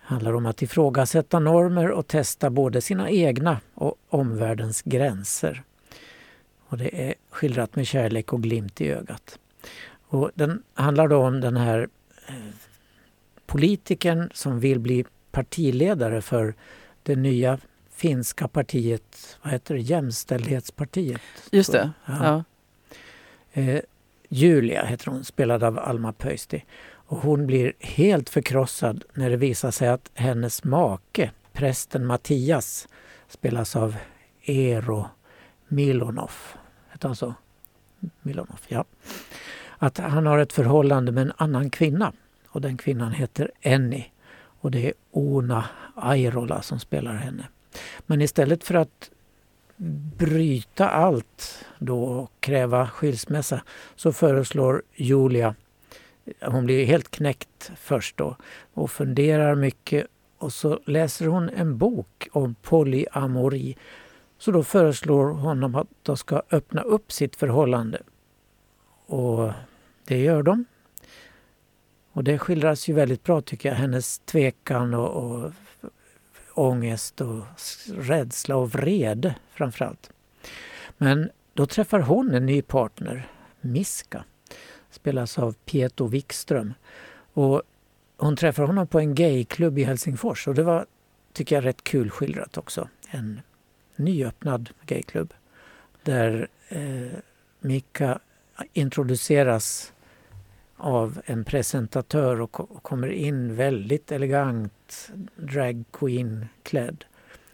handlar 0.00 0.32
om 0.32 0.46
att 0.46 0.62
ifrågasätta 0.62 1.38
normer 1.38 1.90
och 1.90 2.06
testa 2.06 2.50
både 2.50 2.80
sina 2.80 3.10
egna 3.10 3.60
och 3.74 3.94
omvärldens 4.08 4.82
gränser. 4.82 5.62
Och 6.68 6.78
det 6.78 7.08
är 7.08 7.14
skildrat 7.30 7.76
med 7.76 7.86
kärlek 7.86 8.32
och 8.32 8.42
glimt 8.42 8.80
i 8.80 8.90
ögat. 8.90 9.38
Och 10.08 10.30
den 10.34 10.62
handlar 10.74 11.08
då 11.08 11.16
om 11.26 11.40
den 11.40 11.56
här 11.56 11.88
eh, 12.28 12.34
politikern 13.46 14.30
som 14.34 14.60
vill 14.60 14.78
bli 14.78 15.04
partiledare 15.30 16.22
för 16.22 16.54
det 17.02 17.16
nya 17.16 17.58
finska 17.90 18.48
partiet, 18.48 19.38
vad 19.42 19.52
heter 19.52 19.74
det, 19.74 19.80
Jämställdhetspartiet. 19.80 21.20
Just 21.50 21.72
det. 21.72 21.90
jag. 22.04 22.16
Ja. 22.22 22.44
Eh, 23.52 23.80
Julia 24.28 24.84
heter 24.84 25.10
hon, 25.10 25.24
spelad 25.24 25.64
av 25.64 25.78
Alma 25.78 26.12
Pöysti. 26.12 26.64
Och 26.90 27.18
hon 27.18 27.46
blir 27.46 27.72
helt 27.80 28.28
förkrossad 28.28 29.04
när 29.14 29.30
det 29.30 29.36
visar 29.36 29.70
sig 29.70 29.88
att 29.88 30.10
hennes 30.14 30.64
make, 30.64 31.30
prästen 31.52 32.06
Mattias, 32.06 32.88
spelas 33.28 33.76
av 33.76 33.96
Eero 34.42 35.08
Milonov. 35.68 36.32
Heter 36.92 37.08
han 37.08 37.16
så? 37.16 37.34
Milonov, 38.22 38.60
ja. 38.68 38.84
Att 39.78 39.98
han 39.98 40.26
har 40.26 40.38
ett 40.38 40.52
förhållande 40.52 41.12
med 41.12 41.22
en 41.22 41.32
annan 41.36 41.70
kvinna. 41.70 42.12
Och 42.48 42.60
den 42.60 42.76
kvinnan 42.76 43.12
heter 43.12 43.50
Enni. 43.60 44.12
Och 44.60 44.70
det 44.70 44.86
är 44.86 44.92
Ona 45.10 45.64
Airola 45.96 46.62
som 46.62 46.78
spelar 46.78 47.14
henne. 47.14 47.48
Men 48.06 48.22
istället 48.22 48.64
för 48.64 48.74
att 48.74 49.10
bryta 50.16 50.88
allt 50.88 51.64
då 51.78 52.04
och 52.04 52.32
kräva 52.40 52.88
skilsmässa 52.88 53.62
så 53.96 54.12
föreslår 54.12 54.82
Julia, 54.94 55.54
hon 56.40 56.64
blir 56.64 56.84
helt 56.84 57.10
knäckt 57.10 57.70
först 57.76 58.16
då 58.16 58.36
och 58.74 58.90
funderar 58.90 59.54
mycket 59.54 60.06
och 60.38 60.52
så 60.52 60.80
läser 60.84 61.26
hon 61.26 61.48
en 61.48 61.78
bok 61.78 62.28
om 62.32 62.54
polyamori. 62.62 63.76
Så 64.38 64.50
då 64.50 64.62
föreslår 64.62 65.26
honom 65.26 65.74
att 65.74 65.88
de 66.02 66.16
ska 66.16 66.42
öppna 66.50 66.82
upp 66.82 67.12
sitt 67.12 67.36
förhållande. 67.36 67.98
Och 69.08 69.52
det 70.04 70.18
gör 70.18 70.42
de. 70.42 70.64
Och 72.12 72.24
det 72.24 72.38
skildras 72.38 72.88
ju 72.88 72.92
väldigt 72.92 73.24
bra 73.24 73.40
tycker 73.40 73.68
jag, 73.68 73.76
hennes 73.76 74.18
tvekan 74.18 74.94
och, 74.94 75.10
och 75.24 75.52
ångest 76.54 77.20
och 77.20 77.44
rädsla 77.86 78.56
och 78.56 78.70
vrede 78.70 79.34
framförallt. 79.50 80.10
Men 80.96 81.30
då 81.54 81.66
träffar 81.66 82.00
hon 82.00 82.34
en 82.34 82.46
ny 82.46 82.62
partner, 82.62 83.28
Miska, 83.60 84.24
spelas 84.90 85.38
av 85.38 85.52
Pieto 85.52 86.06
Wikström. 86.06 86.74
Och 87.32 87.62
hon 88.16 88.36
träffar 88.36 88.62
honom 88.62 88.86
på 88.86 88.98
en 88.98 89.14
gayklubb 89.14 89.78
i 89.78 89.84
Helsingfors 89.84 90.48
och 90.48 90.54
det 90.54 90.62
var, 90.62 90.86
tycker 91.32 91.56
jag, 91.56 91.64
rätt 91.64 91.84
kul 91.84 92.10
skildrat 92.10 92.58
också. 92.58 92.88
En 93.10 93.40
nyöppnad 93.96 94.70
gayklubb 94.86 95.34
där 96.02 96.48
eh, 96.68 97.18
Mika 97.60 98.18
introduceras 98.72 99.92
av 100.76 101.20
en 101.24 101.44
presentatör 101.44 102.40
och, 102.40 102.82
kommer 102.82 103.08
in 103.08 103.56
väldigt 103.56 104.12
elegant 104.12 105.10
drag 105.36 105.84
queen 105.92 106.46
klädd 106.62 107.04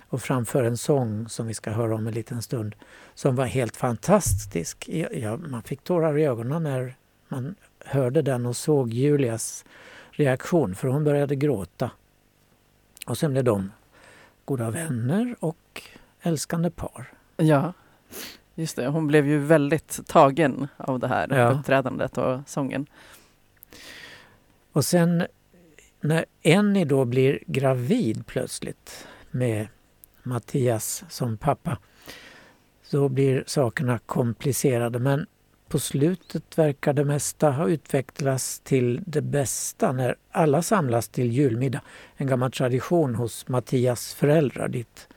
och 0.09 0.23
framför 0.23 0.65
en 0.65 0.77
sång 0.77 1.29
som 1.29 1.47
vi 1.47 1.55
ska 1.55 1.71
höra 1.71 1.95
om 1.95 2.07
en 2.07 2.15
liten 2.15 2.43
stund 2.43 2.75
som 3.15 3.37
var 3.37 3.47
helt 3.47 3.77
fantastisk. 3.77 4.89
Ja, 5.13 5.37
man 5.37 5.63
fick 5.63 5.85
tårar 5.85 6.19
i 6.19 6.25
ögonen 6.25 6.63
när 6.63 6.97
man 7.29 7.55
hörde 7.85 8.23
den 8.23 8.47
och 8.47 8.57
såg 8.57 8.93
Julias 8.93 9.65
reaktion 10.11 10.75
för 10.75 10.89
hon 10.89 11.05
började 11.05 11.37
gråta. 11.37 11.91
Och 13.07 13.19
sen 13.19 13.33
blev 13.33 13.45
de 13.45 13.73
goda 14.45 14.71
vänner 14.71 15.37
och 15.41 15.83
älskande 16.21 16.71
par. 16.71 17.13
ja, 17.37 17.73
just 18.55 18.77
det. 18.77 18.87
Hon 18.87 19.07
blev 19.07 19.27
ju 19.27 19.39
väldigt 19.39 20.01
tagen 20.07 20.69
av 20.77 20.99
det 20.99 21.09
här 21.09 21.29
Ja. 21.39 21.51
uppträdandet 21.51 22.19
och 22.19 22.41
sången. 22.47 22.87
Och 24.73 24.85
sen 24.85 25.27
när 26.01 26.25
Enni 26.43 26.85
då 26.85 27.05
blir 27.05 27.39
gravid 27.47 28.27
plötsligt 28.27 29.07
med 29.31 29.67
Mattias 30.23 31.05
som 31.09 31.37
pappa 31.37 31.79
så 32.83 33.09
blir 33.09 33.45
sakerna 33.47 33.99
komplicerade 33.99 34.99
men 34.99 35.27
på 35.69 35.79
slutet 35.79 36.59
verkar 36.59 36.93
det 36.93 37.05
mesta 37.05 37.51
ha 37.51 37.69
utvecklats 37.69 38.61
till 38.61 39.01
det 39.07 39.23
bästa 39.23 39.93
när 39.93 40.17
alla 40.31 40.63
samlas 40.63 41.09
till 41.09 41.33
julmiddag. 41.33 41.81
En 42.17 42.27
gammal 42.27 42.53
tradition 42.53 43.15
hos 43.15 43.49
Mattias 43.49 44.15
föräldrar 44.15 44.69
dit 44.69 45.09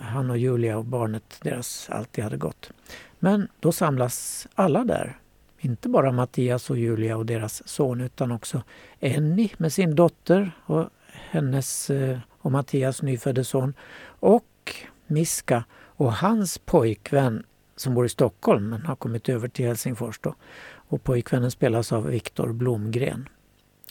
han 0.00 0.30
och 0.30 0.38
Julia 0.38 0.78
och 0.78 0.84
barnet 0.84 1.38
deras 1.42 1.90
alltid 1.90 2.24
hade 2.24 2.36
gått. 2.36 2.70
Men 3.18 3.48
då 3.60 3.72
samlas 3.72 4.46
alla 4.54 4.84
där 4.84 5.18
inte 5.60 5.88
bara 5.88 6.12
Mattias 6.12 6.70
och 6.70 6.78
Julia 6.78 7.16
och 7.16 7.26
deras 7.26 7.68
son 7.68 8.00
utan 8.00 8.32
också 8.32 8.62
Enni 9.00 9.52
med 9.56 9.72
sin 9.72 9.94
dotter 9.94 10.50
och 10.64 10.88
hennes 11.30 11.90
eh, 11.90 12.18
och 12.28 12.52
Mattias 12.52 13.02
nyfödde 13.02 13.44
son 13.44 13.74
och 14.20 14.74
Miska 15.06 15.64
och 15.72 16.12
hans 16.12 16.58
pojkvän 16.58 17.44
som 17.76 17.94
bor 17.94 18.06
i 18.06 18.08
Stockholm 18.08 18.68
men 18.68 18.86
har 18.86 18.96
kommit 18.96 19.28
över 19.28 19.48
till 19.48 19.66
Helsingfors. 19.66 20.18
Då. 20.18 20.34
Och 20.70 21.04
pojkvännen 21.04 21.50
spelas 21.50 21.92
av 21.92 22.06
Viktor 22.06 22.52
Blomgren. 22.52 23.28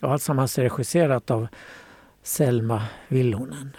Och 0.02 0.12
alltsammans 0.12 0.58
är 0.58 0.64
regisserat 0.64 1.32
av 1.32 1.48
Selma 2.24 2.84
Villonen. 3.08 3.76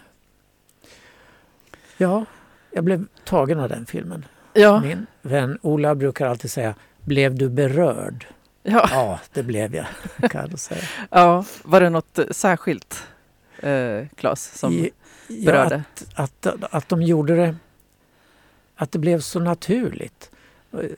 Ja, 2.00 2.25
jag 2.71 2.85
blev 2.85 3.07
tagen 3.25 3.61
av 3.61 3.69
den 3.69 3.87
filmen. 3.87 4.25
Ja. 4.52 4.81
Min 4.81 5.07
vän 5.23 5.59
Ola 5.62 5.95
brukar 5.95 6.26
alltid 6.26 6.50
säga 6.50 6.75
Blev 7.05 7.35
du 7.35 7.49
berörd? 7.49 8.26
Ja. 8.62 8.88
Ja, 8.90 9.21
det 9.33 9.43
blev 9.43 9.75
jag, 9.75 9.87
kan 10.31 10.49
jag 10.50 10.59
säga. 10.59 10.81
ja. 11.11 11.45
Var 11.64 11.81
det 11.81 11.90
något 11.90 12.19
särskilt, 12.31 13.07
eh, 13.59 14.07
Claes, 14.17 14.59
som 14.59 14.73
I- 14.73 14.90
berörde? 15.45 15.83
Ja, 15.99 16.23
att, 16.23 16.47
att, 16.47 16.75
att 16.75 16.88
de 16.88 17.02
gjorde 17.02 17.37
det, 17.37 17.57
att 18.76 18.93
det 18.93 18.99
blev 18.99 19.21
så 19.21 19.40
naturligt. 19.40 20.31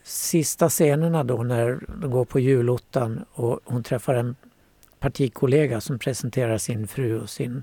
Sista 0.03 0.69
scenerna 0.69 1.25
då 1.25 1.43
när 1.43 1.81
de 2.01 2.11
går 2.11 2.25
på 2.25 2.41
julottan 2.41 3.25
och 3.33 3.61
hon 3.65 3.83
träffar 3.83 4.15
en 4.15 4.37
partikollega 4.99 5.81
som 5.81 5.99
presenterar 5.99 6.59
sin 6.59 6.89
fru 6.89 7.21
och 7.21 7.31
sin, 7.31 7.63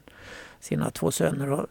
sina 0.59 0.89
två 0.89 1.11
söner. 1.11 1.51
Och 1.51 1.67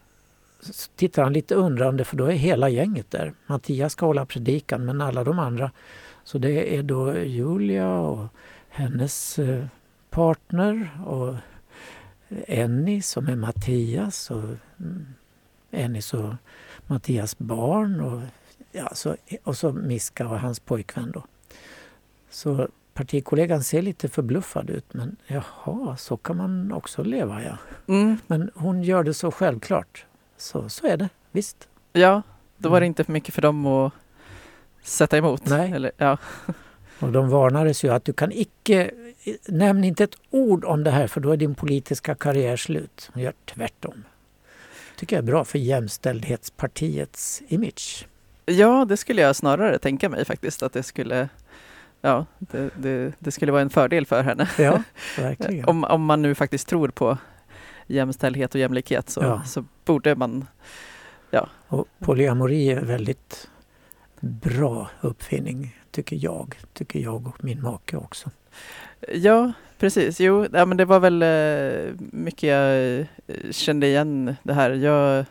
tittar 0.95 1.23
han 1.23 1.33
lite 1.33 1.55
undrande 1.55 2.03
för 2.03 2.17
då 2.17 2.25
är 2.25 2.31
hela 2.31 2.69
gänget 2.69 3.11
där. 3.11 3.33
Mattias 3.45 3.91
ska 3.91 4.05
hålla 4.05 4.25
predikan 4.25 4.85
men 4.85 5.01
alla 5.01 5.23
de 5.23 5.39
andra. 5.39 5.71
Så 6.23 6.37
det 6.37 6.75
är 6.77 6.83
då 6.83 7.17
Julia 7.17 7.89
och 7.89 8.27
hennes 8.69 9.39
eh, 9.39 9.65
partner 10.09 10.89
och 11.05 11.35
Enni 12.29 13.01
som 13.01 13.27
är 13.27 13.35
Mattias 13.35 14.31
och 14.31 14.43
mm, 14.79 15.05
Ennis 15.71 16.13
och 16.13 16.33
Mattias 16.87 17.37
barn 17.37 18.01
och, 18.01 18.21
ja, 18.71 18.89
så, 18.93 19.15
och 19.43 19.57
så 19.57 19.71
Miska 19.71 20.27
och 20.27 20.39
hans 20.39 20.59
pojkvän. 20.59 21.11
Då. 21.11 21.23
Så 22.29 22.67
partikollegan 22.93 23.63
ser 23.63 23.81
lite 23.81 24.09
förbluffad 24.09 24.69
ut 24.69 24.93
men 24.93 25.15
jaha, 25.27 25.97
så 25.97 26.17
kan 26.17 26.37
man 26.37 26.71
också 26.71 27.03
leva 27.03 27.43
ja. 27.43 27.57
Mm. 27.87 28.17
Men 28.27 28.51
hon 28.55 28.83
gör 28.83 29.03
det 29.03 29.13
så 29.13 29.31
självklart. 29.31 30.05
Så, 30.37 30.69
så 30.69 30.87
är 30.87 30.97
det, 30.97 31.09
visst. 31.31 31.67
Ja, 31.93 32.21
då 32.57 32.69
var 32.69 32.79
det 32.79 32.83
Mm. 32.85 32.91
inte 32.91 33.03
för 33.03 33.11
mycket 33.11 33.33
för 33.33 33.41
dem 33.41 33.65
att 33.65 33.93
sätta 34.83 35.17
emot. 35.17 35.45
Nej. 35.45 35.71
Eller, 35.71 35.91
ja. 35.97 36.17
Och 36.99 37.11
de 37.11 37.29
varnades 37.29 37.83
ju 37.83 37.93
att 37.93 38.05
du 38.05 38.13
kan 38.13 38.31
icke, 38.31 38.91
nämn 39.47 39.83
inte 39.83 40.03
ett 40.03 40.15
ord 40.29 40.65
om 40.65 40.83
det 40.83 40.91
här 40.91 41.07
för 41.07 41.21
då 41.21 41.31
är 41.31 41.37
din 41.37 41.55
politiska 41.55 42.15
karriär 42.15 42.57
slut. 42.57 43.09
Hon 43.13 43.23
gör 43.23 43.33
tvärtom. 43.45 44.03
tycker 44.95 45.15
jag 45.15 45.23
är 45.23 45.25
bra 45.27 45.43
för 45.45 45.59
jämställdhetspartiets 45.59 47.41
image. 47.47 48.07
ja, 48.45 48.85
det 48.85 48.97
skulle 48.97 49.21
jag 49.21 49.35
snarare 49.35 49.77
tänka 49.79 50.09
mig 50.09 50.25
faktiskt 50.25 50.63
att 50.63 50.73
det 50.73 50.83
skulle 50.83 51.29
Ja, 52.01 52.25
det, 52.39 52.69
det, 52.77 53.13
det 53.19 53.31
skulle 53.31 53.51
vara 53.51 53.61
en 53.61 53.69
fördel 53.69 54.05
för 54.05 54.23
henne. 54.23 54.49
Ja, 54.57 54.83
verkligen. 55.17 55.65
Om, 55.65 55.83
om 55.83 56.05
man 56.05 56.21
nu 56.21 56.35
faktiskt 56.35 56.67
tror 56.67 56.89
på 56.89 57.17
jämställdhet 57.87 58.55
och 58.55 58.61
jämlikhet 58.61 59.09
så, 59.09 59.21
Ja. 59.21 59.43
så 59.43 59.65
borde 59.85 60.15
man 60.15 60.45
Och 61.67 61.87
polyamori 61.99 62.69
är 62.71 62.77
en 62.77 62.87
väldigt 62.87 63.49
bra 64.19 64.89
uppfinning, 65.01 65.75
tycker 65.91 66.17
jag. 66.21 66.55
Tycker 66.73 66.99
jag 66.99 67.27
och 67.27 67.43
min 67.43 67.61
make 67.61 67.97
också. 67.97 68.29
Ja, 69.13 69.51
precis. 69.79 70.19
Jo, 70.19 70.45
ja, 70.53 70.65
men 70.65 70.77
det 70.77 70.85
var 70.85 70.99
väl 70.99 71.21
eh, 71.23 71.93
mycket 71.99 72.49
jag 72.49 72.99
eh, 72.99 73.05
kände 73.51 73.87
igen 73.87 74.35
det 74.43 74.53
här. 74.53 74.71
Jag 74.71 75.25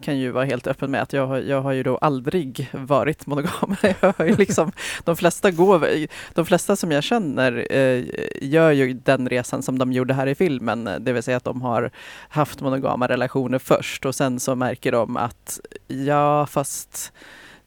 kan 0.00 0.18
ju 0.18 0.30
vara 0.30 0.44
helt 0.44 0.66
öppen 0.66 0.90
med 0.90 1.02
att 1.02 1.12
jag, 1.12 1.26
har- 1.26 1.38
jag 1.38 1.60
har 1.62 1.72
ju 1.72 1.82
då 1.82 1.96
aldrig 1.96 2.68
varit 2.72 3.26
monogam. 3.26 3.76
Jag 4.00 4.14
har 4.18 4.24
ju 4.24 4.36
liksom, 4.36 4.72
de, 5.04 5.16
flesta 5.16 5.50
går, 5.50 5.88
de 6.34 6.46
flesta 6.46 6.76
som 6.76 6.92
jag 6.92 7.04
känner 7.04 7.66
eh, 7.70 8.04
gör 8.42 8.70
ju 8.70 8.92
den 8.92 9.28
resan 9.28 9.62
som 9.62 9.78
de 9.78 9.92
gjorde 9.92 10.14
här 10.14 10.26
i 10.26 10.34
filmen, 10.34 10.90
det 11.00 11.12
vill 11.12 11.22
säga 11.22 11.36
att 11.36 11.44
de 11.44 11.62
har 11.62 11.90
haft 12.28 12.60
monogama 12.60 13.08
relationer 13.08 13.58
först 13.58 14.06
och 14.06 14.14
sen 14.14 14.40
så 14.40 14.54
märker 14.54 14.92
de 14.92 15.16
att 15.16 15.60
ja, 15.86 16.46
fast 16.46 17.12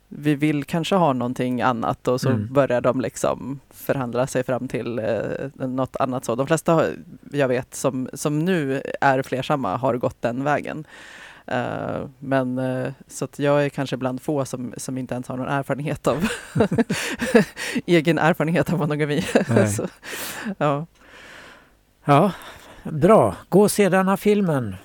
vi 0.07 0.35
vill 0.35 0.63
kanske 0.63 0.95
ha 0.95 1.13
någonting 1.13 1.61
annat 1.61 2.07
och 2.07 2.21
så 2.21 2.29
Mm. 2.29 2.47
börjar 2.53 2.81
de 2.81 3.01
liksom 3.01 3.59
förhandla 3.69 4.27
sig 4.27 4.43
fram 4.43 4.67
till 4.67 4.99
eh, 4.99 5.67
något 5.67 5.95
annat 5.95 6.25
så. 6.25 6.35
De 6.35 6.47
flesta 6.47 6.85
jag 7.31 7.47
vet 7.47 7.75
som, 7.75 8.09
som 8.13 8.39
nu 8.39 8.81
är 9.01 9.21
flersamma 9.21 9.77
har 9.77 9.97
gått 9.97 10.21
den 10.21 10.43
vägen. 10.43 10.85
Eh, 11.51 12.07
men 12.19 12.57
eh, 12.57 12.91
så 13.07 13.25
att 13.25 13.39
jag 13.39 13.65
är 13.65 13.69
kanske 13.69 13.97
bland 13.97 14.21
få 14.21 14.45
som, 14.45 14.73
som 14.77 14.97
inte 14.97 15.13
ens 15.13 15.27
har 15.27 15.37
någon 15.37 15.47
erfarenhet 15.47 16.07
av 16.07 16.27
egen 17.85 18.17
erfarenhet 18.17 18.73
av 18.73 18.79
monogami. 18.79 19.21
Så, 19.75 19.87
ja. 20.57 20.85
Ja, 22.05 22.31
bra. 22.83 23.35
Gå 23.49 23.61
och 23.61 23.71
se 23.71 23.89
denna 23.89 24.17
filmen. 24.17 24.75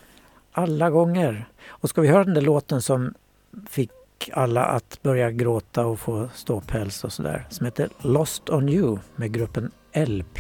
Alla 0.53 0.91
gånger. 0.91 1.49
Och 1.69 1.89
ska 1.89 2.01
vi 2.01 2.09
höra 2.09 2.25
den 2.25 2.35
där 2.35 2.41
låten 2.41 2.83
som 2.83 3.15
fick 3.69 3.91
alla 4.33 4.65
att 4.65 5.03
börja 5.03 5.31
gråta 5.31 5.87
och 5.87 6.01
få 6.01 6.29
ståpäls 6.35 7.05
och 7.05 7.13
sådär. 7.13 7.47
Som 7.51 7.67
heter 7.67 7.89
Lost 7.99 8.51
on 8.51 8.69
you 8.69 8.99
med 9.17 9.33
gruppen 9.33 9.71
LP. 9.95 10.39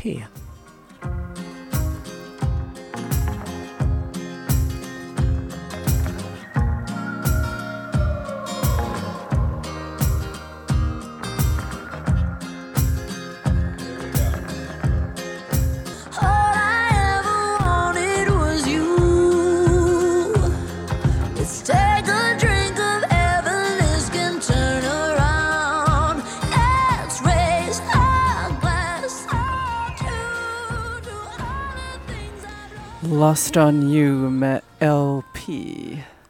Lost 33.21 33.57
on 33.57 33.83
you 33.83 34.31
med 34.31 34.61
LP. 34.81 35.49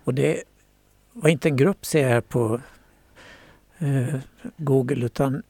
Och 0.05 0.15
det 0.15 0.43
var 1.13 1.31
inte 1.31 1.49
en 1.49 1.57
grupp 1.57 1.87
ser 1.87 2.03
jag 2.03 2.09
här 2.09 2.21
på 2.21 2.61
eh, 3.79 4.15
Google 4.57 5.07
utan 5.07 5.43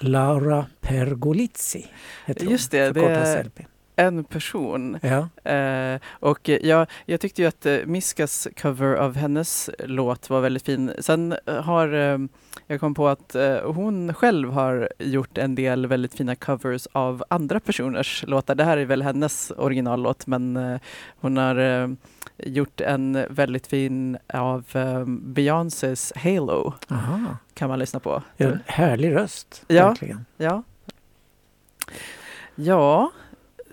Laura 0.00 0.66
Pergolizzi. 0.80 1.86
heter. 2.26 2.46
Just 2.46 2.70
det, 2.70 2.92
det 2.92 3.00
är- 3.04 3.44
LP. 3.44 3.60
En 3.96 4.24
person. 4.24 4.98
Ja, 5.02 5.28
Eh, 5.52 6.00
och 6.10 6.48
eh, 6.48 6.58
ja, 6.62 6.86
jag 7.06 7.20
tyckte 7.20 7.42
ju 7.42 7.48
att 7.48 7.66
eh, 7.66 7.76
Miskas 7.86 8.48
cover 8.60 8.94
av 8.94 9.16
hennes 9.16 9.70
låt 9.78 10.30
var 10.30 10.40
väldigt 10.40 10.62
fin. 10.66 10.92
Sen 10.98 11.34
eh, 11.46 11.54
har 11.62 11.92
eh, 11.92 12.18
jag 12.66 12.80
kom 12.80 12.94
på 12.94 13.08
att 13.08 13.34
eh, 13.34 13.72
hon 13.72 14.14
själv 14.14 14.50
har 14.50 14.88
gjort 14.98 15.38
en 15.38 15.54
del 15.54 15.86
väldigt 15.86 16.14
fina 16.14 16.36
covers 16.36 16.86
av 16.92 17.24
andra 17.30 17.60
personers 17.60 18.24
låtar. 18.26 18.54
Det 18.54 18.64
här 18.64 18.76
är 18.76 18.84
väl 18.84 19.02
hennes 19.02 19.52
originallåt 19.56 20.26
men 20.26 20.56
eh, 20.56 20.80
hon 21.20 21.36
har 21.36 21.96
gjort 22.36 22.80
en 22.80 23.26
väldigt 23.30 23.66
fin 23.66 24.18
av 24.34 24.64
Beyoncés 25.06 26.12
Halo 26.16 26.74
aha. 26.90 27.36
kan 27.54 27.68
man 27.68 27.78
lyssna 27.78 28.00
på. 28.00 28.22
En 28.36 28.58
härlig 28.66 29.14
röst. 29.14 29.64
Ja. 29.68 29.88
Verkligen. 29.88 30.24
Ja. 30.36 30.62
Ja, 32.54 33.10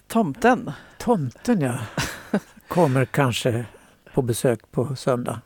tomten. 0.10 0.72
Tomten 0.98 1.62
ja. 1.62 1.78
Kommer 2.68 3.06
kanske 3.06 3.66
på 4.14 4.22
besök 4.22 4.72
på 4.72 4.96
söndag. 4.96 5.42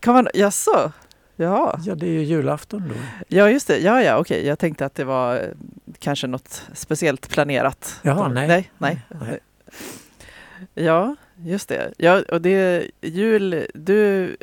Kan 0.00 0.14
man, 0.14 0.28
jaså? 0.34 0.92
Ja. 1.36 1.78
Ja, 1.84 1.94
det 1.94 2.06
är 2.06 2.10
ju 2.10 2.22
julafton 2.22 2.88
då. 2.88 2.94
Ja, 3.28 3.50
just 3.50 3.66
det. 3.68 3.78
Ja, 3.78 4.02
ja, 4.02 4.18
okej. 4.18 4.46
Jag 4.46 4.58
tänkte 4.58 4.86
att 4.86 4.94
det 4.94 5.04
var 5.04 5.36
eh, 5.36 5.42
kanske 5.98 6.26
något 6.26 6.62
speciellt 6.74 7.28
planerat. 7.28 8.00
Jaha, 8.02 8.28
nej. 8.28 8.48
nej. 8.48 8.70
Nej, 8.78 9.00
Nej. 9.20 9.38
Ja, 10.74 11.16
just 11.36 11.68
det. 11.68 11.92
Ja, 11.98 12.22
och 12.32 12.40
det 12.42 12.90
jul. 13.00 13.66
Du 13.74 14.36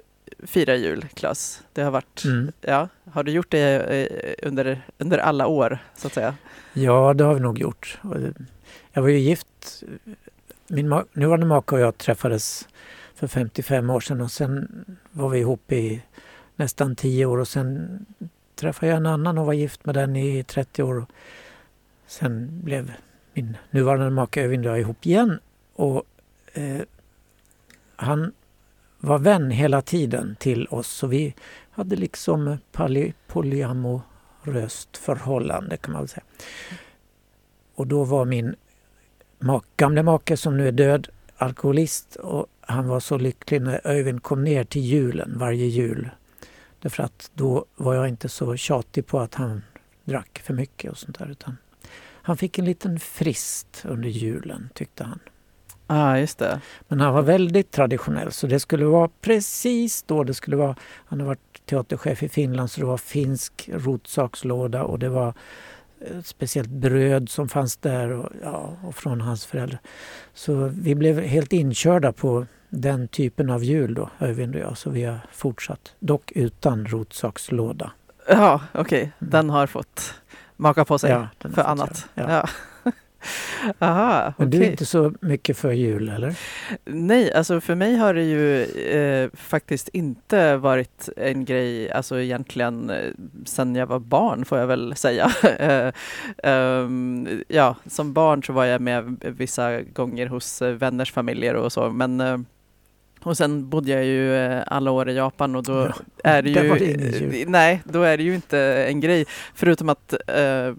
firar 0.43 0.76
jul, 0.76 1.06
Claes. 1.13 1.62
Det 1.74 1.82
har 1.82 1.91
varit, 1.91 2.24
Mm. 2.26 2.52
ja. 2.62 2.88
Har 3.12 3.24
du 3.24 3.32
gjort 3.32 3.52
det 3.52 3.80
eh, 3.80 4.48
under, 4.48 4.82
under 4.98 5.17
alla 5.17 5.48
år, 5.48 5.78
så 5.96 6.08
att 6.08 6.13
säga? 6.13 6.36
Ja, 6.74 7.13
det 7.13 7.24
har 7.24 7.34
vi 7.34 7.39
nog 7.39 7.60
gjort. 7.60 8.00
Jag 8.93 9.01
var 9.01 9.10
ju 9.10 9.19
gift. 9.19 9.84
Min 10.67 10.93
ma- 10.93 11.06
nuvarande 11.13 11.45
make 11.45 11.75
och 11.75 11.82
jag 11.82 11.97
träffades 11.97 12.67
för 13.15 13.27
55 13.27 13.89
år 13.89 13.99
sedan 13.99 14.21
och 14.21 14.32
sen 14.32 14.86
var 15.12 15.29
vi 15.29 15.39
ihop 15.39 15.71
i 15.71 16.01
nästan 16.56 16.95
10 16.95 17.25
år 17.25 17.38
och 17.38 17.47
sen 17.47 18.06
träffade 18.56 18.88
jag 18.91 18.97
en 18.97 19.06
annan 19.06 19.38
och 19.38 19.45
var 19.45 19.53
gift 19.53 19.86
med 19.86 19.95
den 19.95 20.15
i 20.15 20.43
30 20.43 20.84
år. 20.84 21.06
sen 22.08 22.62
blev 22.63 22.93
min 23.34 23.58
nuvarande 23.69 24.10
make 24.10 24.41
Övin 24.41 24.60
och 24.60 24.65
jag 24.65 24.79
ihop 24.79 25.06
igen. 25.06 25.39
Och, 25.75 26.03
eh, 26.53 26.82
han 27.95 28.34
var 28.99 29.19
vän 29.19 29.51
hela 29.51 29.82
tiden 29.82 30.36
till 30.39 30.67
oss 30.67 30.88
så 30.88 31.08
vi 31.08 31.36
hade 31.71 31.95
liksom 31.95 32.58
polyamoröst 33.27 34.97
förhållande 34.97 35.77
kan 35.77 35.91
man 35.91 36.01
väl 36.01 36.08
säga. 36.10 36.23
Och 37.75 37.88
då 37.88 38.03
var 38.03 38.25
min 38.25 38.56
gamle 39.77 40.03
make 40.03 40.38
som 40.38 40.58
nu 40.58 40.67
är 40.67 40.71
död 40.71 41.08
alkoholist 41.38 42.15
och 42.15 42.47
han 42.62 42.88
var 42.88 42.99
så 42.99 43.17
lycklig 43.17 43.62
när 43.62 43.88
Öyvind 43.88 44.23
kom 44.23 44.43
ner 44.43 44.63
till 44.63 44.82
julen 44.82 45.34
varje 45.38 45.65
jul. 45.65 46.10
Därför 46.82 47.03
att 47.03 47.32
då 47.34 47.65
var 47.75 47.93
jag 47.93 48.10
inte 48.10 48.29
så 48.29 48.56
tjatig 48.56 49.08
på 49.08 49.19
att 49.19 49.36
han 49.36 49.62
drack 50.03 50.41
för 50.45 50.53
mycket 50.53 50.91
och 50.91 50.97
sånt 50.97 51.19
där 51.19 51.32
utan 51.32 51.58
han 52.25 52.38
fick 52.38 52.60
en 52.60 52.65
liten 52.65 52.99
frist 52.99 53.86
under 53.88 54.10
julen 54.10 54.69
tyckte 54.73 55.03
han. 55.03 55.19
Ja, 55.88 56.03
ah, 56.03 56.17
just 56.17 56.39
det. 56.39 56.62
Men 56.88 56.99
han 56.99 57.13
var 57.13 57.21
väldigt 57.21 57.71
traditionell 57.71 58.32
så 58.32 58.47
det 58.47 58.60
skulle 58.60 58.86
vara 58.86 59.10
precis 59.21 60.03
då 60.03 60.23
det 60.23 60.34
skulle 60.34 60.56
vara. 60.56 60.75
Han 61.06 61.19
har 61.19 61.27
varit 61.27 61.65
teaterchef 61.65 62.23
i 62.23 62.29
Finland 62.29 62.71
så 62.71 62.82
det 62.82 62.88
var 62.88 62.97
finsk 62.97 63.69
rotsakslåda 63.73 64.84
och 64.84 64.99
det 64.99 65.10
var 65.10 65.34
ett 66.20 66.26
speciellt 66.26 66.70
bröd 66.70 67.30
som 67.30 67.50
fanns 67.50 67.78
där 67.78 68.10
och, 68.12 68.30
ja, 68.44 68.78
och 68.84 68.96
från 68.96 69.22
hans 69.22 69.46
föräldrar. 69.46 69.80
Så 70.34 70.72
vi 70.74 70.96
blev 70.96 71.20
helt 71.20 71.54
inkörda 71.54 72.12
på 72.12 72.46
den 72.70 73.08
typen 73.08 73.50
av 73.50 73.63
jul 73.63 73.94
då, 73.94 74.10
Öyvind 74.20 74.56
och 74.56 74.62
jag, 74.62 74.78
så 74.78 74.89
vi 74.89 75.04
har 75.04 75.20
fortsatt. 75.32 75.96
Dock 76.00 76.32
utan 76.32 76.86
rotsakslåda. 76.86 77.92
Ja, 78.28 78.62
okej. 78.74 78.82
Okay. 78.82 79.30
Den 79.30 79.50
har 79.50 79.68
fått 79.68 80.13
maka 80.58 80.86
på 80.86 81.00
sig 81.00 81.12
Ja, 81.12 81.28
för 81.39 81.50
fått 81.50 81.66
annat. 81.66 82.08
göra. 82.16 82.48
Ja. 82.84 82.92
Aha, 83.79 84.33
Men 84.38 84.49
du 84.49 84.63
är 84.63 84.69
inte 84.69 84.86
så 84.86 85.13
mycket 85.21 85.57
för 85.57 85.71
jul 85.71 86.09
eller? 86.09 86.36
Nej, 86.86 87.33
alltså 87.33 87.62
för 87.62 87.75
mig 87.75 87.95
har 87.95 88.13
det 88.13 88.23
ju 88.23 88.63
eh, 88.63 89.29
faktiskt 89.33 89.89
inte 89.89 90.57
varit 90.57 91.09
en 91.17 91.45
grej, 91.45 91.91
alltså 91.91 92.19
egentligen 92.19 92.89
eh, 92.89 93.12
sen 93.45 93.75
jag 93.75 93.88
var 93.88 93.99
barn 93.99 94.45
får 94.45 94.57
jag 94.57 94.67
väl 94.67 94.95
säga. 94.95 95.31
Eh, 95.63 95.91
ehm, 96.43 97.43
ja, 97.47 97.75
som 97.86 98.13
barn 98.13 98.43
så 98.43 98.53
var 98.53 98.65
jag 98.65 98.81
med 98.81 99.17
vissa 99.38 99.81
gånger 99.81 100.27
hos 100.27 100.62
eh, 100.62 100.73
vänners 100.73 101.12
familjer 101.12 101.55
och 101.55 101.71
så, 101.73 101.89
men 101.89 102.21
eh, 102.21 102.38
och 103.23 103.38
sen 103.38 103.69
bodde 103.69 103.91
jag 103.91 104.05
ju 104.05 104.36
alla 104.67 104.91
år 104.91 105.09
i 105.09 105.13
Japan 105.15 105.55
och 105.55 105.63
då 105.63 105.73
Ja, 105.73 105.93
är 106.23 106.41
det 106.41 106.49
ju... 106.49 106.97
det 106.97 107.49
Nej, 107.49 107.81
då 107.86 108.01
är 108.01 108.17
det 108.17 108.23
ju 108.23 108.36
inte 108.36 108.59
en 108.59 108.99
grej. 108.99 109.25
Förutom 109.53 109.89
att 109.89 110.13
eh, 110.27 110.73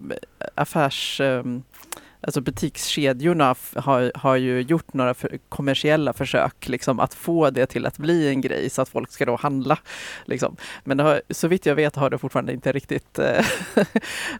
affärs... 0.55 1.21
Eh, 1.21 1.43
Alltså 2.25 2.41
butikskedjorna 2.41 3.55
har, 3.75 4.11
har 4.15 4.35
ju 4.35 4.61
gjort 4.61 4.93
några 4.93 5.13
för, 5.13 5.37
kommersiella 5.49 6.13
försök 6.13 6.67
liksom, 6.67 6.99
att 6.99 7.13
få 7.13 7.49
det 7.49 7.65
till 7.65 7.85
att 7.85 7.97
bli 7.97 8.29
en 8.29 8.41
grej 8.41 8.69
så 8.69 8.81
att 8.81 8.89
folk 8.89 9.11
ska 9.11 9.25
då 9.25 9.35
handla. 9.35 9.77
Liksom. 10.25 10.55
Men 10.83 10.99
har, 10.99 11.21
så 11.29 11.47
vitt 11.47 11.65
jag 11.65 11.75
vet 11.75 11.95
har 11.95 12.09
det 12.09 12.17
fortfarande 12.17 12.53
inte 12.53 12.71
riktigt... 12.71 13.19
Eh, 13.19 13.45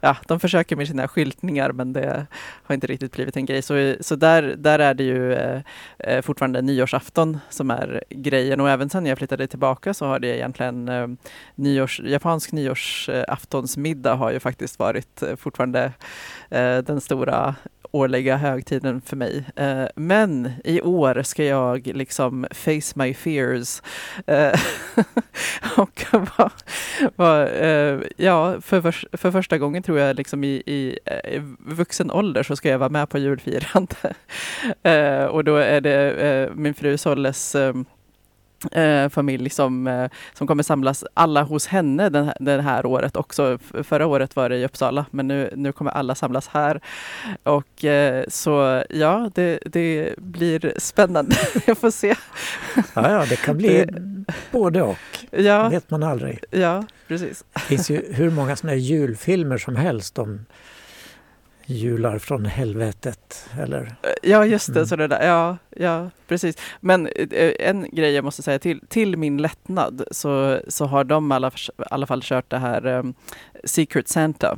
ja, 0.02 0.18
de 0.28 0.40
försöker 0.40 0.76
med 0.76 0.88
sina 0.88 1.08
skyltningar 1.08 1.72
men 1.72 1.94
det 1.94 2.26
har 2.64 2.76
inte 2.76 2.88
riktigt 2.88 3.12
blivit 3.12 3.38
en 3.38 3.46
grej. 3.46 3.62
Så, 3.62 3.96
så 4.00 4.16
där, 4.16 4.56
där 4.58 4.80
är 4.80 4.94
det 4.94 5.04
ju 5.04 5.34
eh, 5.34 5.62
eh, 6.00 6.22
fortfarande 6.22 6.62
nyårsafton 6.62 7.40
som 7.50 7.72
är 7.72 8.04
grejen 8.10 8.62
och 8.62 8.70
även 8.70 8.90
sen 8.90 9.06
jag 9.06 9.18
flyttade 9.18 9.48
tillbaka 9.48 9.94
så 9.94 10.06
har 10.06 10.20
det 10.20 10.38
egentligen 10.38 10.90
eh, 10.90 11.08
nyårs, 11.56 12.00
japansk 12.00 12.52
nyårsaftonsmiddag 12.52 14.16
har 14.16 14.32
ju 14.32 14.40
faktiskt 14.40 14.80
varit 14.80 15.22
eh, 15.22 15.36
fortfarande 15.36 15.92
eh, 16.50 16.78
den 16.78 17.02
stora 17.02 17.56
årliga 17.96 18.38
högtiden 18.38 19.02
för 19.02 19.16
mig. 19.16 19.44
Eh, 19.56 19.86
men 19.96 20.52
i 20.64 20.82
år 20.82 21.24
ska 21.24 21.44
jag 21.44 21.88
liksom 21.88 22.48
face 22.52 22.92
my 22.96 23.14
fears. 23.14 23.82
Eh, 24.28 24.60
och 25.78 26.06
vad, 26.12 26.52
vad, 27.16 27.42
eh, 27.44 28.00
ja, 28.18 28.62
för, 28.62 28.82
förs- 28.82 29.06
för 29.12 29.32
första 29.32 29.58
gången 29.58 29.84
tror 29.84 30.00
jag 30.00 30.16
liksom 30.16 30.44
i, 30.44 30.64
i, 30.66 31.00
eh, 31.06 31.34
i 31.36 31.42
vuxen 31.60 32.12
ålder 32.12 32.44
så 32.44 32.56
ska 32.56 32.70
jag 32.70 32.80
vara 32.80 32.90
med 32.90 33.10
på 33.10 33.18
julfirande. 33.18 33.96
Eh, 34.84 35.26
och 35.26 35.44
då 35.44 35.56
är 35.56 35.82
det 35.82 36.12
eh, 36.12 36.56
min 36.56 36.74
fru 36.74 36.98
Solles 36.98 37.56
ehm, 37.56 37.86
eh, 38.72 39.10
familj 39.10 39.50
som, 39.50 39.88
eh, 39.88 40.10
som 40.34 40.48
kommer 40.48 40.64
samlas 40.64 41.04
alla 41.14 41.44
hos 41.44 41.68
henne 41.68 42.10
den 42.10 42.26
här, 42.26 42.36
det 42.40 42.62
här 42.62 42.86
året 42.86 43.16
också. 43.16 43.60
Förra 43.84 44.08
året 44.08 44.36
var 44.36 44.50
det 44.50 44.58
i 44.58 44.66
Uppsala, 44.66 45.06
men 45.12 45.28
nu, 45.28 45.54
nu 45.56 45.72
kommer 45.72 45.92
alla 45.92 46.16
samlas 46.16 46.48
här. 46.48 46.82
Och 47.44 47.86
eh, 47.86 48.26
så 48.28 48.84
ja, 48.90 49.32
det, 49.36 49.60
det 49.66 50.16
blir 50.18 50.74
spännande. 50.78 51.36
Jag 51.66 51.78
får 51.78 51.92
se. 51.92 52.16
Ja, 52.94 53.12
ja 53.12 53.26
det 53.30 53.36
kan 53.36 53.58
bli 53.58 53.86
både 54.52 54.82
och. 54.82 54.98
Ja, 55.32 55.70
vet 55.70 55.90
man 55.90 56.04
aldrig. 56.04 56.44
ja 56.52 56.84
precis. 57.08 57.44
Det 57.54 57.60
finns 57.60 57.90
ju 57.90 58.14
hur 58.14 58.32
många 58.32 58.56
såna 58.56 58.76
julfilmer 58.76 59.58
som 59.58 59.76
helst 59.76 60.20
om 60.20 60.46
jular 61.66 62.20
från 62.20 62.46
helvetet. 62.46 63.50
Eller, 63.60 63.96
Ja, 64.24 64.46
just 64.46 64.68
det. 64.68 64.80
Mm. 64.80 64.88
Så 64.88 64.96
det 64.96 65.08
där. 65.08 65.28
Ja, 65.28 65.58
ja, 65.70 66.10
precis. 66.28 66.58
Men 66.80 67.08
eh, 67.08 67.52
en 67.60 67.88
grej 67.92 68.14
jag 68.14 68.24
måste 68.24 68.42
säga 68.42 68.60
till, 68.60 68.82
till 68.88 69.18
min 69.18 69.38
lättnad 69.38 70.04
så, 70.12 70.60
så 70.68 70.86
har 70.86 71.04
de 71.04 71.32
i 71.32 71.36
alla, 71.36 71.52
alla 71.78 72.08
fall 72.08 72.22
kört 72.24 72.50
det 72.50 72.58
här 72.58 72.86
um, 72.86 73.14
Secret 73.64 74.08
Santa. 74.08 74.58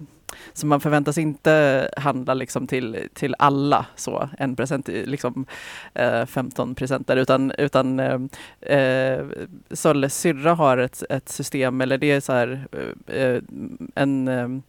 Så 0.54 0.68
man 0.68 0.82
förväntas 0.82 1.18
inte 1.18 1.90
handla 1.98 2.34
liksom 2.34 2.68
till, 2.68 3.10
till 3.14 3.36
alla 3.40 3.86
så, 3.96 4.30
en 4.38 4.56
present, 4.56 4.88
liksom 4.88 5.46
eh, 5.94 6.26
15 6.26 6.76
presenter, 6.76 7.18
utan, 7.18 7.52
utan 7.52 8.00
eh, 8.00 8.20
eh, 8.62 9.26
Solles 9.72 10.18
syrra 10.18 10.54
har 10.54 10.78
ett, 10.78 11.04
ett 11.10 11.30
system, 11.30 11.82
eller 11.82 11.98
det 11.98 12.12
är 12.12 12.20
så 12.20 12.34
här 12.34 12.68
eh, 13.08 13.42
en 13.96 14.64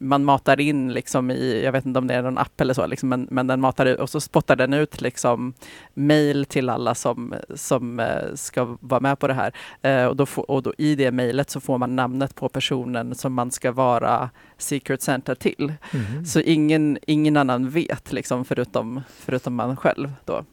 man 0.00 0.24
matar 0.24 0.60
in 0.60 0.92
liksom 0.92 1.30
i, 1.30 1.64
jag 1.64 1.72
vet 1.72 1.86
inte 1.86 1.98
om 1.98 2.06
det 2.06 2.14
är 2.14 2.22
någon 2.22 2.38
app 2.38 2.60
eller 2.60 2.74
så, 2.74 2.86
liksom, 2.86 3.08
men, 3.08 3.28
men 3.30 3.46
den 3.46 3.60
matar 3.60 3.86
ut 3.86 3.98
och 3.98 4.10
så 4.10 4.20
spottar 4.20 4.56
den 4.56 4.72
ut 4.72 5.00
liksom 5.00 5.54
mail 5.94 6.44
till 6.44 6.68
alla 6.68 6.94
som, 6.94 7.34
som 7.54 8.00
eh, 8.00 8.34
ska 8.34 8.76
vara 8.80 9.00
med 9.00 9.18
på 9.18 9.28
det 9.28 9.34
här. 9.34 9.52
Eh, 9.82 10.06
och 10.06 10.16
då 10.16 10.26
får, 10.26 10.50
och 10.50 10.62
då 10.62 10.72
i 10.78 10.94
det 10.94 11.10
mejlet 11.10 11.50
så 11.50 11.60
får 11.60 11.78
man 11.78 11.96
namnet 11.96 12.34
på 12.34 12.48
personen 12.48 13.14
som 13.14 13.34
man 13.34 13.50
ska 13.50 13.72
vara 13.72 14.30
Secret 14.58 15.02
Santa 15.02 15.34
till. 15.34 15.72
Mhm. 15.92 16.24
Så 16.24 16.40
ingen, 16.40 16.98
ingen 17.06 17.36
annan 17.36 17.70
vet 17.70 18.12
liksom 18.12 18.44
förutom, 18.44 19.00
förutom 19.18 19.54
man 19.54 19.76
själv 19.76 20.12
då. 20.24 20.44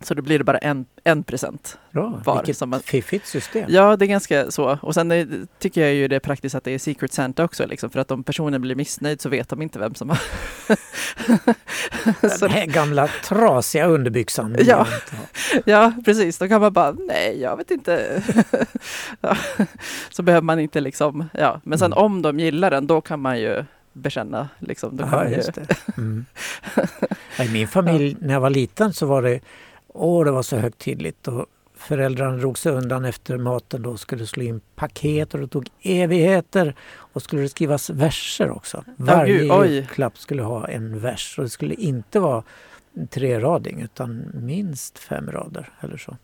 Så 0.00 0.14
då 0.14 0.22
blir 0.22 0.38
det 0.38 0.44
bara 0.44 0.58
en, 0.58 0.86
en 1.04 1.22
present. 1.22 1.78
Bra, 1.90 2.20
var 2.24 2.36
vilket 2.36 2.56
som 2.56 2.70
man- 2.70 2.80
fiffigt 2.80 3.26
system. 3.26 3.64
Ja, 3.68 3.96
det 3.96 4.04
är 4.04 4.06
ganska 4.06 4.50
så. 4.50 4.78
Och 4.82 4.94
sen 4.94 5.10
är, 5.10 5.28
tycker 5.58 5.80
jag 5.80 5.94
ju 5.94 6.08
det 6.08 6.16
är 6.16 6.20
praktiskt 6.20 6.54
att 6.54 6.64
det 6.64 6.70
är 6.70 6.78
Secret 6.78 7.12
Santa 7.12 7.44
också, 7.44 7.66
liksom, 7.66 7.90
för 7.90 8.00
att 8.00 8.10
om 8.10 8.24
personen 8.24 8.60
blir 8.60 8.74
missnöjd 8.74 9.20
så 9.20 9.28
vet 9.28 9.48
de 9.48 9.62
inte 9.62 9.78
vem 9.78 9.94
som 9.94 10.08
har... 10.10 10.18
Den 12.40 12.50
här 12.50 12.66
gamla 12.66 13.08
trasiga 13.24 13.86
underbyxan. 13.86 14.56
Ja. 14.60 14.86
ja, 15.64 15.92
precis. 16.04 16.38
Då 16.38 16.48
kan 16.48 16.60
man 16.60 16.72
bara, 16.72 16.92
nej, 16.92 17.40
jag 17.40 17.56
vet 17.56 17.70
inte. 17.70 18.22
ja. 19.20 19.36
Så 20.10 20.22
behöver 20.22 20.42
man 20.44 20.60
inte 20.60 20.80
liksom, 20.80 21.28
ja. 21.32 21.60
Men 21.64 21.78
sen 21.78 21.92
Mm. 21.92 22.04
om 22.04 22.22
de 22.22 22.40
gillar 22.40 22.70
den, 22.70 22.86
då 22.86 23.00
kan 23.00 23.20
man 23.20 23.40
ju 23.40 23.64
bekänna. 23.92 24.48
Liksom. 24.58 24.96
Då 24.96 25.06
man 25.06 25.30
ju. 25.30 25.42
Mm. 25.96 26.26
I 27.40 27.48
min 27.52 27.68
familj 27.68 28.16
när 28.20 28.34
jag 28.34 28.40
var 28.40 28.50
liten 28.50 28.92
så 28.92 29.06
var 29.06 29.22
det, 29.22 29.40
åh 29.96 30.24
det 30.24 30.30
var 30.30 30.42
så 30.42 30.56
högtidligt. 30.56 31.28
Och 31.28 31.46
föräldrarna 31.74 32.36
drog 32.36 32.58
sig 32.58 32.72
undan 32.72 33.04
efter 33.04 33.36
maten 33.38 33.82
då 33.82 33.96
skulle 33.96 34.26
slå 34.26 34.42
in 34.42 34.60
paket 34.74 35.34
och 35.34 35.40
det 35.40 35.48
tog 35.48 35.68
evigheter. 35.82 36.74
Och 37.12 37.22
skulle 37.22 37.42
det 37.42 37.48
skrivas 37.48 37.90
verser 37.90 38.50
också. 38.50 38.84
Varje 38.96 39.52
oj. 39.52 39.74
julklapp 39.74 40.18
skulle 40.18 40.42
ha 40.42 40.68
en 40.68 40.98
vers 41.00 41.34
och 41.38 41.44
det 41.44 41.50
skulle 41.50 41.74
inte 41.74 42.20
vara 42.20 42.42
en 42.94 43.06
trerading 43.06 43.82
utan 43.82 44.24
minst 44.34 44.98
fem 44.98 45.30
rader 45.30 45.72
eller 45.80 45.96
så. 45.96 46.16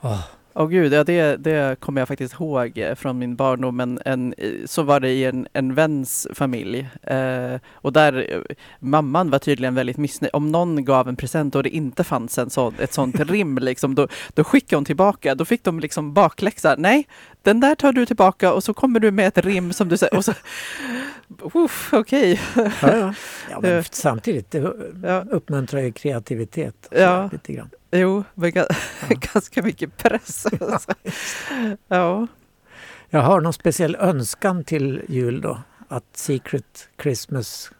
ja. 0.00 0.22
Åh, 0.54 0.62
Åh 0.62 0.68
gud, 0.68 0.92
ja, 0.92 1.04
det, 1.04 1.36
det 1.36 1.80
kommer 1.80 2.00
jag 2.00 2.08
faktiskt 2.08 2.34
ihåg 2.34 2.78
eh, 2.78 2.94
från 2.94 3.18
min 3.18 3.36
barndom. 3.36 3.80
En, 3.80 4.00
en, 4.04 4.34
så 4.66 4.82
var 4.82 5.00
det 5.00 5.08
i 5.08 5.24
en, 5.24 5.48
en 5.52 5.74
väns 5.74 6.26
familj. 6.34 6.88
Eh, 7.02 7.60
och 7.72 7.92
där, 7.92 8.26
eh, 8.34 8.56
mamman 8.78 9.30
var 9.30 9.38
tydligen 9.38 9.74
väldigt 9.74 9.96
missnöjd. 9.96 10.30
Om 10.34 10.52
någon 10.52 10.84
gav 10.84 11.08
en 11.08 11.16
present 11.16 11.54
och 11.54 11.62
det 11.62 11.68
inte 11.70 12.04
fanns 12.04 12.38
en 12.38 12.50
sån, 12.50 12.74
ett 12.78 12.92
sånt 12.92 13.20
rim, 13.30 13.58
liksom, 13.58 13.94
då, 13.94 14.08
då 14.34 14.44
skickade 14.44 14.76
hon 14.76 14.84
tillbaka. 14.84 15.34
Då 15.34 15.44
fick 15.44 15.64
de 15.64 15.80
liksom 15.80 16.14
bakläxa. 16.14 16.74
Nej, 16.78 17.06
den 17.42 17.60
där 17.60 17.74
tar 17.74 17.92
du 17.92 18.06
tillbaka 18.06 18.52
och 18.52 18.64
så 18.64 18.74
kommer 18.74 19.00
du 19.00 19.10
med 19.10 19.28
ett 19.28 19.38
rim 19.44 19.72
som 19.72 19.88
du 19.88 19.96
säger. 19.96 20.16
Och 20.16 20.24
så, 20.24 20.32
Uff, 21.54 21.88
okej. 21.92 22.40
ja, 22.54 22.70
ja. 22.82 23.14
ja, 23.50 23.60
men 23.60 23.70
Eh. 23.78 23.84
samtidigt, 23.90 24.50
det 24.50 24.72
Ja. 25.02 25.24
uppmuntrar 25.30 25.80
ju 25.80 25.92
kreativitet. 25.92 26.74
så 26.92 26.98
Ja. 26.98 27.28
Lite 27.32 27.52
grann. 27.52 27.70
Jo, 27.92 28.24
men 28.34 28.50
ga- 28.52 28.76
ganska 29.34 29.62
mycket 29.62 29.96
press. 29.96 30.46
ja. 31.88 32.26
Jag 33.10 33.20
har 33.20 33.40
någon 33.40 33.52
speciell 33.52 33.96
önskan 33.96 34.64
till 34.64 35.02
jul 35.08 35.40
då? 35.40 35.62
Att 35.88 36.04
Secret 36.16 36.88
Christmas 37.02 37.70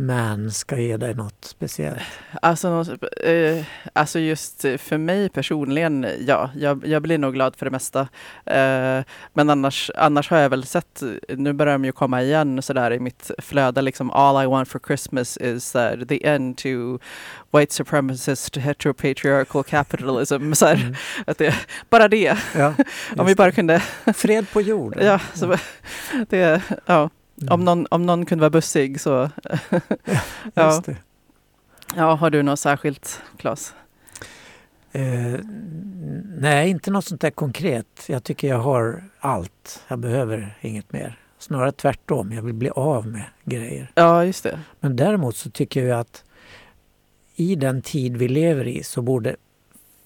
Man 0.00 0.50
ska 0.50 0.76
ge 0.80 0.96
dig 0.96 1.14
något 1.14 1.44
speciellt? 1.44 1.98
Alltså, 2.42 2.70
nå- 2.70 3.08
eh, 3.30 3.64
alltså 3.92 4.18
just 4.18 4.60
för 4.60 4.98
mig 4.98 5.28
personligen, 5.28 6.06
ja, 6.26 6.50
jag, 6.56 6.86
jag 6.86 7.02
blir 7.02 7.18
nog 7.18 7.34
glad 7.34 7.56
för 7.56 7.66
det 7.66 7.70
mesta. 7.70 8.00
Eh, 8.46 9.02
men 9.32 9.50
annars, 9.50 9.90
annars 9.96 10.30
har 10.30 10.38
jag 10.38 10.50
väl 10.50 10.66
sett, 10.66 11.02
nu 11.28 11.52
börjar 11.52 11.72
de 11.72 11.84
ju 11.84 11.92
komma 11.92 12.22
igen 12.22 12.62
sådär 12.62 12.90
i 12.92 12.98
mitt 13.00 13.30
flöde, 13.38 13.82
liksom 13.82 14.10
all 14.10 14.44
I 14.44 14.46
want 14.46 14.68
for 14.68 14.78
Christmas 14.86 15.36
is 15.36 15.74
uh, 15.76 16.04
the 16.08 16.26
end 16.26 16.56
to 16.56 16.68
white 17.50 17.74
supremacist 17.74 18.56
heteropatriarchal 18.56 19.64
capitalism. 19.64 20.52
Så 20.54 20.66
här, 20.66 20.74
Mm. 20.78 20.94
att 21.26 21.38
det, 21.38 21.54
bara 21.90 22.08
det, 22.08 22.38
Ja, 22.56 22.74
om 23.16 23.26
vi 23.26 23.34
bara 23.34 23.52
kunde, 23.52 23.82
Fred 24.14 24.50
på 24.52 24.60
jorden. 24.60 25.06
ja, 25.06 25.20
så, 25.34 25.56
det, 26.28 26.62
ja. 26.86 27.10
Mm. 27.42 27.52
Om, 27.52 27.64
någon, 27.64 27.86
om 27.90 28.06
någon 28.06 28.26
kunde 28.26 28.40
vara 28.40 28.50
bussig 28.50 29.00
så, 29.00 29.10
ja. 30.54 30.66
Just 30.66 30.84
det. 30.84 30.96
ja, 31.96 32.14
har 32.14 32.30
du 32.30 32.42
något 32.42 32.60
särskilt 32.60 33.22
Claes? 33.36 33.74
Eh, 34.92 35.40
nej, 36.38 36.70
inte 36.70 36.90
något 36.90 37.04
sånt 37.04 37.20
där 37.20 37.30
konkret. 37.30 38.04
Jag 38.06 38.24
tycker 38.24 38.48
jag 38.48 38.58
har 38.58 39.04
allt. 39.20 39.84
Jag 39.88 39.98
behöver 39.98 40.58
inget 40.60 40.92
mer. 40.92 41.18
Snarare 41.38 41.72
tvärtom, 41.72 42.32
jag 42.32 42.42
vill 42.42 42.54
bli 42.54 42.70
av 42.70 43.06
med 43.06 43.24
grejer. 43.44 43.90
Ja, 43.94 44.24
just 44.24 44.44
det. 44.44 44.60
Men 44.80 44.96
däremot 44.96 45.36
så 45.36 45.50
tycker 45.50 45.84
jag 45.84 46.00
att 46.00 46.24
i 47.34 47.54
den 47.54 47.82
tid 47.82 48.16
vi 48.16 48.28
lever 48.28 48.66
i 48.66 48.82
så 48.82 49.02
borde 49.02 49.36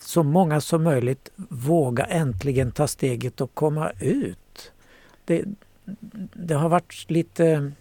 så 0.00 0.22
många 0.22 0.60
som 0.60 0.82
möjligt 0.82 1.30
våga 1.36 2.04
äntligen 2.04 2.72
ta 2.72 2.86
steget 2.86 3.40
och 3.40 3.54
komma 3.54 3.90
ut. 4.00 4.72
Det, 5.24 5.44
det 6.34 6.54
har 6.54 6.68
varit 6.68 7.10
lite 7.10 7.72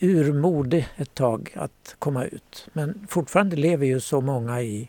urmode 0.00 0.86
ett 0.96 1.14
tag 1.14 1.52
att 1.56 1.96
komma 1.98 2.24
ut. 2.24 2.68
Men 2.72 3.06
fortfarande 3.08 3.56
lever 3.56 3.86
ju 3.86 4.00
så 4.00 4.20
många 4.20 4.62
i, 4.62 4.88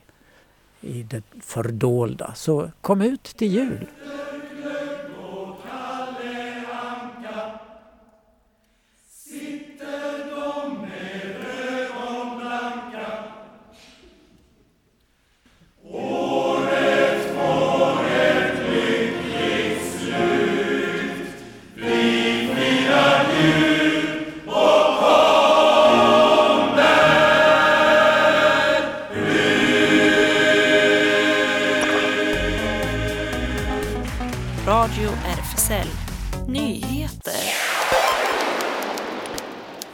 i 0.82 1.04
det 1.04 1.24
fördolda. 1.42 2.34
Så 2.36 2.72
kom 2.82 3.02
ut 3.02 3.24
till 3.24 3.54
jul! 3.54 3.88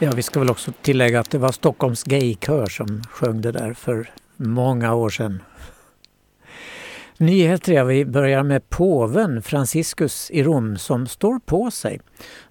Ja, 0.02 0.12
vi 0.16 0.22
ska 0.22 0.40
väl 0.40 0.50
också 0.50 0.72
tillägga 0.82 1.20
att 1.20 1.30
det 1.30 1.38
var 1.38 1.52
Stockholms 1.52 2.02
gaykör 2.04 2.66
som 2.66 3.02
sjöng 3.02 3.40
det 3.40 3.52
där 3.52 3.72
för 3.72 4.10
många 4.36 4.94
år 4.94 5.10
sedan. 5.10 5.42
Nyheter, 7.16 7.72
ja, 7.72 7.84
vi 7.84 8.04
börjar 8.04 8.42
med 8.42 8.70
påven 8.70 9.42
Franciscus 9.42 10.30
i 10.30 10.42
Rom 10.42 10.76
som 10.76 11.06
står 11.06 11.38
på 11.38 11.70
sig. 11.70 12.00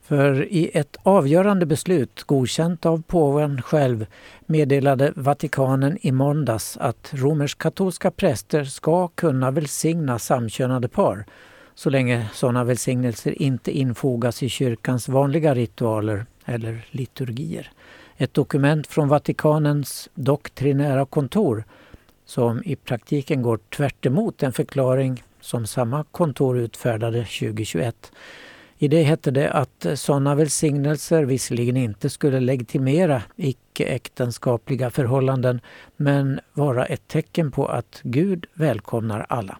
För 0.02 0.46
i 0.46 0.72
ett 0.74 0.98
avgörande 1.04 1.66
beslut 1.66 2.24
godkänt 2.24 2.86
av 2.86 3.02
påven 3.02 3.62
själv 3.62 4.06
meddelade 4.46 5.14
Vatikanen 5.16 5.98
i 6.02 6.12
måndags 6.12 6.78
att 6.78 7.10
romersk-katolska 7.14 8.12
präster 8.12 8.64
ska 8.64 9.08
kunna 9.08 9.52
välsigna 9.52 10.20
samkönade 10.20 10.88
par 10.88 11.26
så 11.76 11.90
länge 11.90 12.30
sådana 12.34 12.64
välsignelser 12.64 13.42
inte 13.42 13.78
infogas 13.78 14.44
i 14.44 14.50
kyrkans 14.50 15.10
vanliga 15.10 15.56
ritualer 15.56 16.26
eller 16.50 16.86
liturgier. 16.92 17.72
Ett 18.18 18.34
dokument 18.34 18.88
från 18.88 19.08
Vatikanens 19.08 20.10
doktrinära 20.14 21.06
kontor 21.06 21.64
som 22.26 22.64
i 22.66 22.76
praktiken 22.76 23.42
går 23.42 23.58
tvärt 23.58 24.06
emot 24.06 24.44
en 24.44 24.54
förklaring 24.54 25.24
som 25.42 25.68
samma 25.68 26.04
kontor 26.04 26.58
utfärdade 26.58 27.20
2021. 27.20 28.12
I 28.78 28.88
det 28.88 29.04
hette 29.04 29.32
det 29.32 29.52
att 29.52 29.86
sådana 29.96 30.36
välsignelser 30.36 31.24
visserligen 31.24 31.78
inte 31.78 32.10
skulle 32.10 32.40
legitimera 32.40 33.24
icke-äktenskapliga 33.36 34.90
förhållanden 34.90 35.62
men 35.98 36.40
vara 36.54 36.86
ett 36.86 37.08
tecken 37.08 37.52
på 37.52 37.66
att 37.66 38.00
Gud 38.04 38.46
välkomnar 38.54 39.26
alla. 39.30 39.58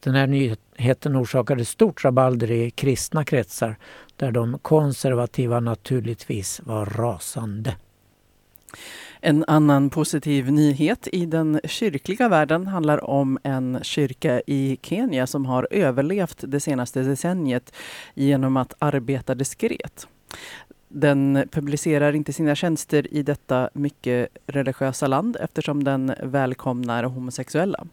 Den 0.00 0.14
här 0.14 0.26
nyheten 0.26 1.16
orsakade 1.16 1.64
stort 1.64 2.04
rabalder 2.04 2.50
i 2.50 2.70
kristna 2.70 3.24
kretsar 3.24 3.76
där 4.16 4.32
de 4.32 4.58
konservativa 4.58 5.60
naturligtvis 5.60 6.60
var 6.64 6.86
rasande. 6.86 7.76
En 9.20 9.44
annan 9.48 9.90
positiv 9.90 10.52
nyhet 10.52 11.08
i 11.12 11.26
den 11.26 11.60
kyrkliga 11.64 12.28
världen 12.28 12.66
handlar 12.66 13.04
om 13.04 13.38
en 13.42 13.78
kyrka 13.82 14.40
i 14.46 14.78
Kenya 14.82 15.26
som 15.26 15.46
har 15.46 15.68
överlevt 15.70 16.44
det 16.48 16.60
senaste 16.60 17.02
decenniet 17.02 17.74
genom 18.14 18.56
att 18.56 18.74
arbeta 18.78 19.34
diskret. 19.34 20.08
Den 20.88 21.48
publicerar 21.52 22.12
inte 22.12 22.32
sina 22.32 22.54
tjänster 22.54 23.14
i 23.14 23.22
detta 23.22 23.70
mycket 23.72 24.28
religiösa 24.46 25.06
land 25.06 25.36
eftersom 25.40 25.84
den 25.84 26.14
välkomnar 26.22 27.04
homosexuella. 27.04 27.86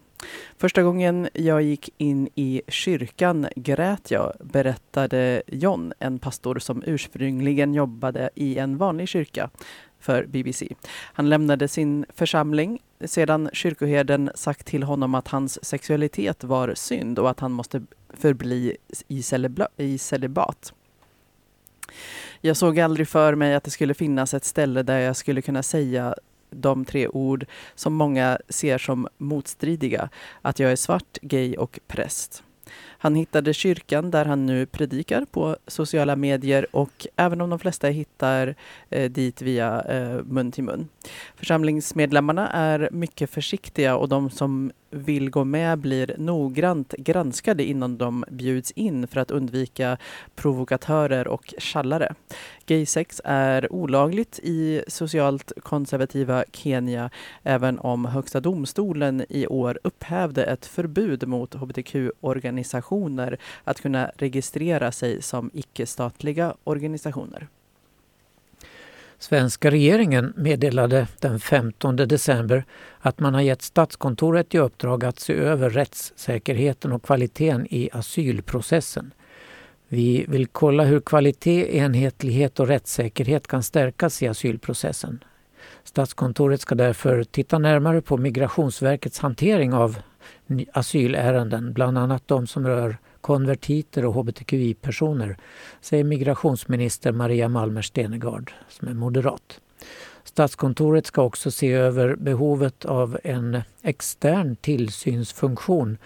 Första 0.58 0.84
gången 0.84 1.30
jag 1.34 1.62
gick 1.62 1.90
in 1.98 2.30
i 2.36 2.62
kyrkan 2.68 3.48
grät 3.56 4.12
jag, 4.12 4.34
berättade 4.40 5.44
John, 5.48 5.94
en 6.00 6.20
pastor 6.20 6.60
som 6.60 6.84
ursprungligen 6.86 7.74
jobbade 7.74 8.30
i 8.36 8.58
en 8.58 8.78
vanlig 8.78 9.08
kyrka 9.08 9.50
för 10.00 10.26
BBC. 10.26 10.68
Han 11.14 11.30
lämnade 11.30 11.68
sin 11.68 12.06
församling 12.10 12.80
sedan 13.06 13.50
kyrkoherden 13.54 14.32
sagt 14.36 14.68
till 14.68 14.84
honom 14.84 15.16
att 15.16 15.28
hans 15.28 15.66
sexualitet 15.66 16.44
var 16.44 16.74
synd 16.76 17.20
och 17.20 17.30
att 17.30 17.40
han 17.40 17.52
måste 17.52 17.82
förbli 18.14 18.78
i, 19.08 19.22
celebla- 19.22 19.68
i 19.78 19.98
celibat. 19.98 20.74
Jag 22.42 22.58
såg 22.58 22.80
aldrig 22.80 23.08
för 23.08 23.36
mig 23.36 23.56
att 23.56 23.64
det 23.64 23.72
skulle 23.72 23.94
finnas 23.94 24.34
ett 24.34 24.46
ställe 24.46 24.84
där 24.84 25.00
jag 25.00 25.16
skulle 25.16 25.42
kunna 25.42 25.64
säga 25.64 26.16
de 26.56 26.86
tre 26.86 27.08
ord 27.08 27.46
som 27.76 27.94
många 27.94 28.38
ser 28.50 28.78
som 28.78 29.08
motstridiga, 29.18 30.10
att 30.42 30.60
jag 30.60 30.72
är 30.72 30.76
svart, 30.76 31.18
gay 31.22 31.58
och 31.58 31.80
präst. 31.88 32.44
Han 33.04 33.16
hittade 33.16 33.54
kyrkan 33.54 34.12
där 34.12 34.26
han 34.26 34.46
nu 34.46 34.66
predikar 34.66 35.26
på 35.26 35.58
sociala 35.68 36.16
medier 36.16 36.68
och 36.72 37.08
även 37.16 37.42
om 37.42 37.50
de 37.50 37.60
flesta 37.60 37.88
hittar 37.88 38.56
eh, 38.89 39.12
dit 39.12 39.42
via 39.42 39.82
eh, 39.82 40.24
mun 40.24 40.52
till 40.52 40.63
mun. 40.63 40.88
Församlingsmedlemmarna 41.36 42.50
är 42.50 42.89
mycket 42.92 43.30
försiktiga 43.30 43.96
och 43.98 44.10
de 44.10 44.30
som 44.30 44.72
vill 44.89 45.30
gå 45.30 45.44
med 45.44 45.80
blir 45.80 46.16
noggrant 46.18 46.94
granskade 46.98 47.63
innan 47.63 47.98
de 47.98 48.26
bjuds 48.32 48.72
in 48.72 49.08
för 49.08 49.20
att 49.20 49.32
undvika 49.32 49.98
provokatörer 50.36 51.28
och 51.28 51.54
tjallare. 51.58 52.13
Gaysex 52.66 53.22
är 53.24 53.74
olagligt 53.74 54.39
i 54.44 54.84
socialt 54.88 55.52
konservativa 55.63 56.44
Kenya 56.52 57.10
även 57.44 57.80
om 57.80 58.06
Högsta 58.06 58.39
domstolen 58.39 59.26
i 59.30 59.48
år 59.48 59.80
upphävde 59.84 60.44
ett 60.44 60.66
förbud 60.66 61.28
mot 61.28 61.54
hbtq-organisationer 61.54 62.93
att 63.64 63.82
kunna 63.82 64.12
registrera 64.18 64.92
sig 64.92 65.22
som 65.22 65.52
icke-statliga 65.54 66.54
organisationer. 66.64 67.48
Svenska 69.20 69.72
regeringen 69.72 70.34
meddelade 70.38 71.08
den 71.20 71.40
15 71.40 71.96
december 71.96 72.66
att 73.00 73.20
man 73.20 73.34
har 73.34 73.42
gett 73.42 73.62
Statskontoret 73.62 74.56
i 74.56 74.60
uppdrag 74.60 75.06
att 75.06 75.20
se 75.20 75.34
över 75.34 75.70
rättssäkerheten 75.70 76.92
och 76.92 77.04
kvaliteten 77.04 77.68
i 77.70 77.90
asylprocessen. 77.94 79.14
Vi 79.88 80.26
vill 80.28 80.48
kolla 80.48 80.84
hur 80.84 81.00
kvalitet, 81.00 81.78
enhetlighet 81.78 82.60
och 82.60 82.68
rättssäkerhet 82.68 83.48
kan 83.48 83.64
stärkas 83.64 84.24
i 84.24 84.28
asylprocessen. 84.28 85.24
Statskontoret 85.84 86.62
ska 86.62 86.76
därför 86.76 87.24
titta 87.24 87.60
närmare 87.60 88.02
på 88.02 88.18
Migrationsverkets 88.18 89.20
hantering 89.20 89.74
av 89.74 89.98
asylärenden, 90.74 91.74
bland 91.74 91.98
annat 91.98 92.28
de 92.28 92.48
som 92.48 92.68
rör 92.68 92.98
konvertiter 93.22 94.06
och 94.06 94.13
hbtqi-personer, 94.13 95.38
säger 95.82 96.04
migrationsminister 96.04 97.12
Maria 97.12 97.50
Malmer 97.50 97.82
Stenegard 97.82 98.52
som 98.70 98.88
är 98.88 98.94
moderat. 98.94 99.60
Statskontoret 100.24 101.06
ska 101.06 101.22
också 101.22 101.52
se 101.52 101.72
över 101.72 102.16
behovet 102.16 102.86
av 102.86 103.18
en 103.24 103.62
extern 103.82 104.56
tillsynsfunktion 104.56 105.98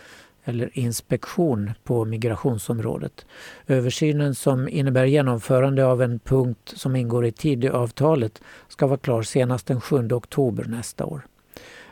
eller 0.44 0.70
inspektion 0.80 1.72
på 1.84 2.06
migrationsområdet. 2.06 3.26
Översynen 3.68 4.36
som 4.36 4.70
innebär 4.70 5.06
genomförande 5.06 5.86
av 5.86 6.02
en 6.02 6.20
punkt 6.20 6.74
som 6.76 6.96
ingår 6.96 7.26
i 7.26 7.32
Tidöavtalet 7.32 8.42
ska 8.68 8.88
vara 8.88 8.98
klar 8.98 9.22
senast 9.22 9.68
den 9.68 9.82
7 9.82 10.08
oktober 10.12 10.66
nästa 10.66 11.06
år. 11.06 11.22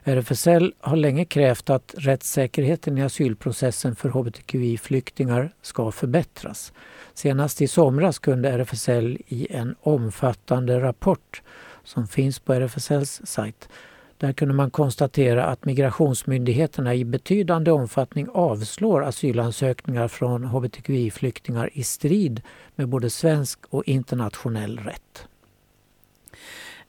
RFSL 0.08 0.74
har 0.80 0.96
länge 0.96 1.26
krävt 1.26 1.70
att 1.70 1.96
rättssäkerheten 1.98 2.98
i 2.98 3.04
asylprocessen 3.04 3.96
för 3.96 4.10
hbtqi-flyktingar 4.10 5.54
ska 5.62 5.92
förbättras. 5.92 6.74
Senast 7.14 7.62
i 7.62 7.68
somras 7.68 8.20
kunde 8.20 8.50
RFSL 8.50 9.18
i 9.28 9.48
en 9.50 9.76
omfattande 9.82 10.80
rapport 10.80 11.42
som 11.84 12.08
finns 12.08 12.40
på 12.40 12.54
RFSLs 12.54 13.22
sajt 13.24 13.70
där 14.18 14.34
kunde 14.34 14.54
man 14.54 14.72
konstatera 14.72 15.46
att 15.46 15.66
migrationsmyndigheterna 15.66 16.96
i 16.96 17.06
betydande 17.06 17.72
omfattning 17.72 18.28
avslår 18.34 19.04
asylansökningar 19.04 20.08
från 20.08 20.46
hbtqi-flyktingar 20.46 21.70
i 21.74 21.84
strid 21.84 22.42
med 22.76 22.90
både 22.90 23.10
svensk 23.10 23.60
och 23.70 23.84
internationell 23.86 24.80
rätt. 24.80 25.28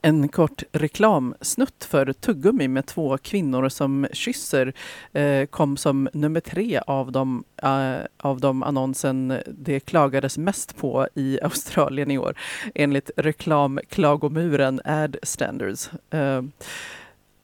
En 0.07 0.29
kort 0.29 0.63
reklamsnutt 0.73 1.85
för 1.85 2.13
tuggummi 2.13 2.69
med 2.69 2.87
två 2.87 3.19
kvinnor 3.19 3.69
som 3.69 4.07
kysser 4.13 4.73
eh, 5.13 5.47
kom 5.47 5.77
som 5.77 6.09
nummer 6.13 6.41
tre 6.41 6.81
av 6.87 7.13
de, 7.13 7.45
eh, 7.63 7.97
av 8.17 8.41
de 8.41 8.63
annonsen 8.63 9.41
det 9.47 9.81
klagades 9.81 10.39
mest 10.39 10.77
på 10.77 11.09
i 11.15 11.39
Australien 11.43 12.11
i 12.11 12.19
år 12.19 12.39
enligt 12.75 13.11
reklamklagomuren 13.17 14.81
Ad 14.85 15.17
Standards. 15.23 15.91
Eh, 16.11 16.43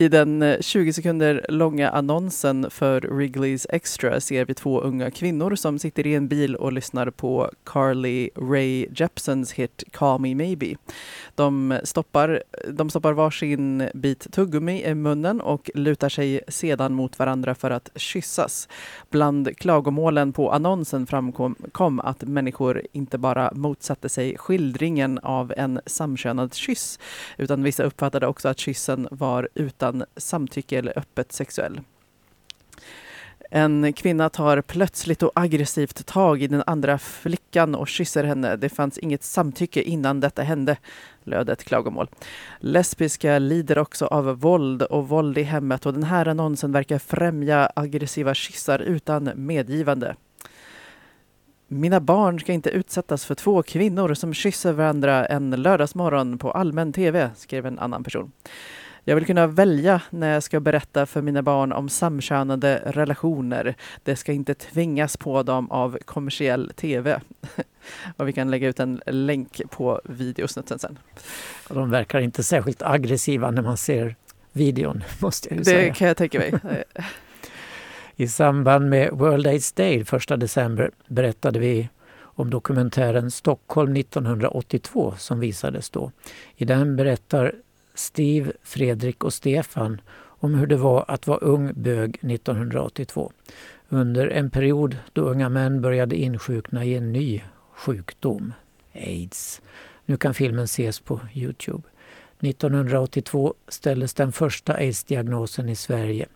i 0.02 0.08
den 0.08 0.42
eh, 0.42 0.60
20 0.60 0.92
sekunder 0.92 1.46
långa 1.48 1.90
annonsen 1.90 2.70
för 2.70 3.00
Wrigley's 3.00 3.66
Extra 3.70 4.20
ser 4.20 4.44
vi 4.44 4.54
två 4.54 4.80
unga 4.80 5.10
kvinnor 5.10 5.54
som 5.54 5.78
sitter 5.78 6.06
i 6.06 6.14
en 6.14 6.28
bil 6.28 6.56
och 6.56 6.72
lyssnar 6.72 7.10
på 7.10 7.50
Carly 7.64 8.30
Rae 8.36 8.86
Jepsons 8.96 9.52
hit 9.52 9.84
Call 9.90 10.20
Me 10.20 10.34
Maybe. 10.34 10.74
De 11.34 11.80
stoppar, 11.84 12.42
de 12.72 12.90
stoppar 12.90 13.12
varsin 13.12 13.88
bit 13.94 14.32
tuggummi 14.32 14.84
i 14.84 14.94
munnen 14.94 15.40
och 15.40 15.70
lutar 15.74 16.08
sig 16.08 16.40
sedan 16.48 16.94
mot 16.94 17.18
varandra 17.18 17.54
för 17.54 17.70
att 17.70 17.90
kyssas. 17.94 18.68
Bland 19.10 19.56
klagomålen 19.56 20.32
på 20.32 20.52
annonsen 20.52 21.06
framkom 21.06 21.54
kom 21.72 22.00
att 22.00 22.22
människor 22.22 22.82
inte 22.92 23.18
bara 23.18 23.52
motsatte 23.54 24.08
sig 24.08 24.38
skildringen 24.38 25.18
av 25.18 25.52
en 25.56 25.80
samkönad 25.86 26.54
kyss 26.54 26.98
utan 27.36 27.62
vissa 27.62 27.82
uppfattade 27.82 28.26
också 28.26 28.48
att 28.48 28.58
kyssen 28.58 29.08
var 29.10 29.48
utan 29.54 29.91
utan 29.92 30.06
samtycke 30.16 30.78
eller 30.78 30.98
öppet 30.98 31.32
sexuell. 31.32 31.80
En 33.50 33.92
kvinna 33.92 34.28
tar 34.28 34.60
plötsligt 34.60 35.22
och 35.22 35.32
aggressivt 35.34 36.06
tag 36.06 36.42
i 36.42 36.46
den 36.46 36.62
andra 36.66 36.98
flickan 36.98 37.74
och 37.74 37.88
kysser 37.88 38.24
henne. 38.24 38.56
Det 38.56 38.68
fanns 38.68 38.98
inget 38.98 39.22
samtycke 39.22 39.82
innan 39.82 40.20
detta 40.20 40.42
hände, 40.42 40.76
löd 41.24 41.48
ett 41.48 41.64
klagomål. 41.64 42.08
Lesbiska 42.60 43.38
lider 43.38 43.78
också 43.78 44.06
av 44.06 44.40
våld 44.40 44.82
och 44.82 45.08
våld 45.08 45.38
i 45.38 45.42
hemmet 45.42 45.86
och 45.86 45.92
den 45.92 46.02
här 46.02 46.28
annonsen 46.28 46.72
verkar 46.72 46.98
främja 46.98 47.70
aggressiva 47.76 48.34
kyssar 48.34 48.78
utan 48.78 49.30
medgivande. 49.34 50.16
Mina 51.68 52.00
barn 52.00 52.40
ska 52.40 52.52
inte 52.52 52.70
utsättas 52.70 53.24
för 53.24 53.34
två 53.34 53.62
kvinnor 53.62 54.14
som 54.14 54.34
kysser 54.34 54.72
varandra 54.72 55.26
en 55.26 55.50
lördagsmorgon 55.50 56.38
på 56.38 56.50
allmän 56.50 56.92
tv, 56.92 57.30
skrev 57.36 57.66
en 57.66 57.78
annan 57.78 58.04
person. 58.04 58.32
Jag 59.04 59.14
vill 59.14 59.26
kunna 59.26 59.46
välja 59.46 60.02
när 60.10 60.32
jag 60.34 60.42
ska 60.42 60.60
berätta 60.60 61.06
för 61.06 61.22
mina 61.22 61.42
barn 61.42 61.72
om 61.72 61.88
samkönade 61.88 62.82
relationer. 62.86 63.74
Det 64.02 64.16
ska 64.16 64.32
inte 64.32 64.54
tvingas 64.54 65.16
på 65.16 65.42
dem 65.42 65.70
av 65.70 65.98
kommersiell 66.04 66.72
tv. 66.76 67.20
Och 68.16 68.28
vi 68.28 68.32
kan 68.32 68.50
lägga 68.50 68.68
ut 68.68 68.80
en 68.80 69.00
länk 69.06 69.60
på 69.70 70.00
videosnutten 70.04 70.78
sen. 70.78 70.98
De 71.68 71.90
verkar 71.90 72.20
inte 72.20 72.42
särskilt 72.42 72.82
aggressiva 72.82 73.50
när 73.50 73.62
man 73.62 73.76
ser 73.76 74.16
videon, 74.52 75.04
måste 75.20 75.48
jag 75.48 75.58
det 75.58 75.64
säga. 75.64 75.88
Det 75.88 75.94
kan 75.94 76.08
jag 76.08 76.16
tänka 76.16 76.38
mig. 76.38 76.54
I 78.16 78.28
samband 78.28 78.88
med 78.88 79.10
World 79.12 79.46
AIDS 79.46 79.72
Day 79.72 80.00
1 80.00 80.40
december 80.40 80.90
berättade 81.06 81.58
vi 81.58 81.88
om 82.20 82.50
dokumentären 82.50 83.30
Stockholm 83.30 83.96
1982 83.96 85.14
som 85.18 85.40
visades 85.40 85.90
då. 85.90 86.12
I 86.56 86.64
den 86.64 86.96
berättar 86.96 87.54
Steve, 87.94 88.52
Fredrik 88.62 89.24
och 89.24 89.34
Stefan 89.34 90.00
om 90.18 90.54
hur 90.54 90.66
det 90.66 90.76
var 90.76 91.04
att 91.08 91.26
vara 91.26 91.38
ung 91.38 91.72
bög 91.74 92.18
1982 92.22 93.32
under 93.88 94.28
en 94.28 94.50
period 94.50 94.96
då 95.12 95.22
unga 95.22 95.48
män 95.48 95.80
började 95.80 96.16
insjukna 96.16 96.84
i 96.84 96.94
en 96.94 97.12
ny 97.12 97.42
sjukdom, 97.74 98.52
aids. 98.94 99.62
Nu 100.04 100.16
kan 100.16 100.34
filmen 100.34 100.64
ses 100.64 101.00
på 101.00 101.20
Youtube. 101.34 101.82
1982 102.40 103.54
ställdes 103.68 104.14
den 104.14 104.32
första 104.32 104.74
aids-diagnosen 104.74 105.68
i 105.68 105.76
Sverige. 105.76 106.26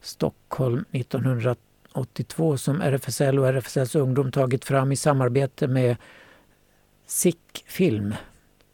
Stockholm 0.00 0.84
1982 0.90 2.56
som 2.56 2.80
RFSL 2.80 3.38
och 3.38 3.46
RFSLs 3.46 3.94
ungdom 3.94 4.32
tagit 4.32 4.64
fram 4.64 4.92
i 4.92 4.96
samarbete 4.96 5.68
med 5.68 5.96
SICK 7.06 7.64
Film 7.66 8.14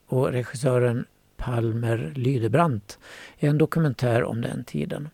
och 0.07 0.33
regissören 0.33 1.04
Palmer 1.38 2.12
Lydebrant 2.14 2.98
en 3.37 3.59
dokumentär 3.59 4.24
om 4.24 4.40
den 4.40 4.64
tiden. 4.64 5.09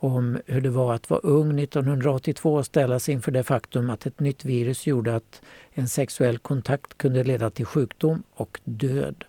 Om 0.00 0.38
hur 0.46 0.60
det 0.60 0.70
var 0.70 0.94
att 0.94 1.10
vara 1.10 1.20
ung 1.20 1.58
1982 1.60 2.54
och 2.54 2.66
ställas 2.66 3.08
inför 3.08 3.32
det 3.32 3.42
faktum 3.42 3.90
att 3.90 4.06
ett 4.06 4.20
nytt 4.20 4.44
virus 4.44 4.86
gjorde 4.86 5.16
att 5.16 5.42
en 5.70 5.88
sexuell 5.88 6.38
kontakt 6.38 6.98
kunde 6.98 7.24
leda 7.24 7.50
till 7.50 7.66
sjukdom 7.66 8.22
och 8.34 8.60
död. 8.64 9.24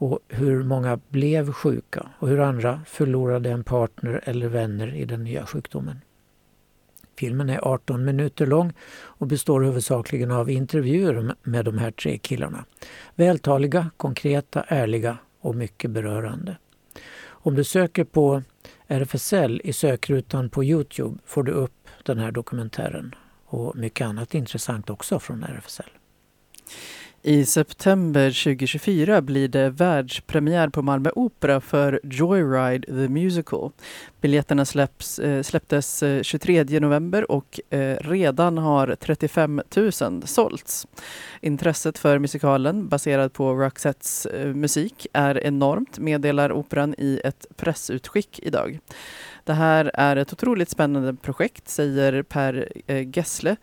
Och 0.00 0.18
hur 0.28 0.62
många 0.62 1.00
blev 1.08 1.52
sjuka 1.52 2.06
och 2.18 2.28
hur 2.28 2.40
andra 2.40 2.80
förlorade 2.86 3.50
en 3.50 3.64
partner 3.64 4.20
eller 4.24 4.48
vänner 4.48 4.94
i 4.94 5.04
den 5.04 5.24
nya 5.24 5.46
sjukdomen. 5.46 6.00
Filmen 7.18 7.50
är 7.50 7.68
18 7.68 8.04
minuter 8.04 8.46
lång 8.46 8.72
och 8.90 9.26
består 9.26 9.60
huvudsakligen 9.60 10.30
av 10.30 10.50
intervjuer 10.50 11.34
med 11.42 11.64
de 11.64 11.78
här 11.78 11.90
tre 11.90 12.18
killarna. 12.18 12.64
Vältaliga, 13.14 13.90
konkreta, 13.96 14.64
ärliga 14.68 15.18
och 15.40 15.54
mycket 15.54 15.90
berörande. 15.90 16.56
Om 17.20 17.54
du 17.54 17.64
söker 17.64 18.04
på 18.04 18.42
RFSL 18.86 19.60
i 19.64 19.72
sökrutan 19.72 20.50
på 20.50 20.64
Youtube 20.64 21.18
får 21.24 21.42
du 21.42 21.52
upp 21.52 21.88
den 22.04 22.18
här 22.18 22.32
dokumentären 22.32 23.14
och 23.44 23.76
mycket 23.76 24.06
annat 24.06 24.34
intressant 24.34 24.90
också 24.90 25.18
från 25.18 25.42
RFSL. 25.44 25.90
I 27.28 27.44
september 27.44 28.30
2024 28.30 29.22
blir 29.22 29.48
det 29.48 29.70
världspremiär 29.70 30.68
på 30.68 30.82
Malmö 30.82 31.10
Opera 31.14 31.60
för 31.60 32.00
Joyride 32.02 32.86
the 32.86 33.08
Musical. 33.08 33.70
Biljetterna 34.20 34.64
släpps, 34.64 35.18
eh, 35.18 35.42
släpptes 35.42 36.02
eh, 36.02 36.22
23 36.22 36.80
november 36.80 37.30
och 37.30 37.60
eh, 37.70 37.96
redan 38.00 38.58
har 38.58 38.96
35 39.00 39.62
000 39.76 39.92
sålts. 40.24 40.86
Intresset 41.40 41.98
för 41.98 42.18
musikalen 42.18 42.88
baserad 42.88 43.32
på 43.32 43.54
Roxettes 43.54 44.26
musik 44.54 45.06
är 45.12 45.44
enormt, 45.44 45.98
meddelar 45.98 46.52
Operan 46.52 46.94
i 46.98 47.20
ett 47.24 47.46
pressutskick 47.56 48.40
idag. 48.42 48.78
Det 49.44 49.52
här 49.52 49.90
är 49.94 50.16
ett 50.16 50.32
otroligt 50.32 50.70
spännande 50.70 51.14
projekt, 51.14 51.68
säger 51.68 52.22
Per 52.22 52.68
Gessle 53.16 53.56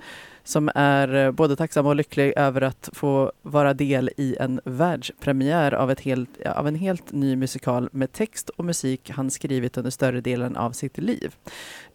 som 0.46 0.72
är 0.76 1.16
eh, 1.16 1.32
både 1.32 1.56
tacksam 1.56 1.86
och 1.86 1.96
lycklig 1.96 2.34
över 2.36 2.62
att 2.62 2.90
få 2.94 3.32
vara 3.42 3.74
del 3.74 4.10
i 4.18 4.38
en 4.40 4.62
världspremiär 4.66 5.74
av, 5.74 5.92
ett 5.92 6.00
helt, 6.00 6.42
av 6.46 6.68
en 6.68 6.76
helt 6.76 7.12
ny 7.12 7.36
musikal 7.36 7.90
med 7.92 8.12
text 8.12 8.50
och 8.50 8.66
musik 8.66 9.10
han 9.10 9.32
skrivit 9.32 9.78
under 9.78 9.92
större 9.92 10.22
delen 10.22 10.56
av 10.56 10.72
sitt 10.72 10.98
liv. 10.98 11.36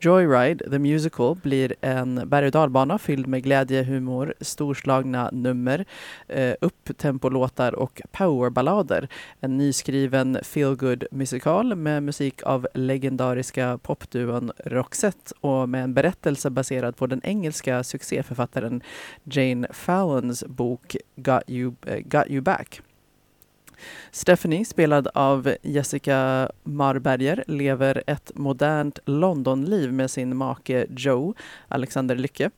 Joyride, 0.00 0.70
the 0.70 0.78
musical, 0.78 1.36
blir 1.42 1.74
en 1.80 2.28
berg 2.28 2.46
och 2.46 2.52
dalbana 2.52 2.98
fylld 2.98 3.26
med 3.26 3.42
glädje, 3.42 3.82
humor, 3.82 4.34
storslagna 4.40 5.30
nummer, 5.32 5.84
eh, 6.28 6.54
upptempolåtar 6.60 7.74
och 7.74 8.00
powerballader. 8.12 9.08
En 9.40 9.56
nyskriven 9.56 10.38
feelgood 10.42 11.04
musikal 11.10 11.74
med 11.74 12.02
musik 12.02 12.42
av 12.42 12.68
legendariska 12.74 13.78
popduon 13.82 14.52
Roxette 14.64 15.34
och 15.40 15.68
med 15.68 15.84
en 15.84 15.94
berättelse 15.94 16.50
baserad 16.50 16.96
på 16.96 17.06
den 17.06 17.20
engelska 17.24 17.82
succéförfattaren 17.82 18.39
författaren 18.40 18.82
Jane 19.24 19.68
Fallons 19.70 20.44
bok 20.44 20.96
Got 21.16 21.42
You, 21.46 21.74
uh, 21.88 21.98
Got 22.04 22.30
you 22.30 22.40
Back. 22.40 22.80
Stephanie, 24.10 24.64
spelad 24.64 25.08
av 25.14 25.54
Jessica 25.62 26.50
Marberger, 26.64 27.44
lever 27.46 28.02
ett 28.06 28.30
modernt 28.34 28.98
Londonliv 29.04 29.92
med 29.92 30.10
sin 30.10 30.36
make 30.36 30.86
Joe, 30.90 31.34
Alexander 31.68 32.16
Lycke. 32.16 32.50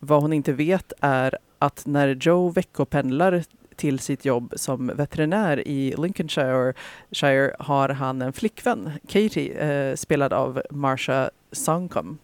Vad 0.00 0.22
hon 0.22 0.32
inte 0.32 0.52
vet 0.52 0.92
är 1.00 1.38
att 1.58 1.86
när 1.86 2.08
Joe 2.20 2.50
veckopendlar 2.50 3.44
till 3.76 3.98
sitt 3.98 4.24
jobb 4.24 4.52
som 4.56 4.86
veterinär 4.86 5.68
i 5.68 5.94
Lincolnshire 5.98 6.74
Shire, 7.10 7.56
har 7.58 7.88
han 7.88 8.22
en 8.22 8.32
flickvän, 8.32 8.90
Katie, 9.08 9.54
eh, 9.54 9.96
spelad 9.96 10.32
av 10.32 10.62
Marsha 10.70 11.30
Suncombe. 11.52 12.18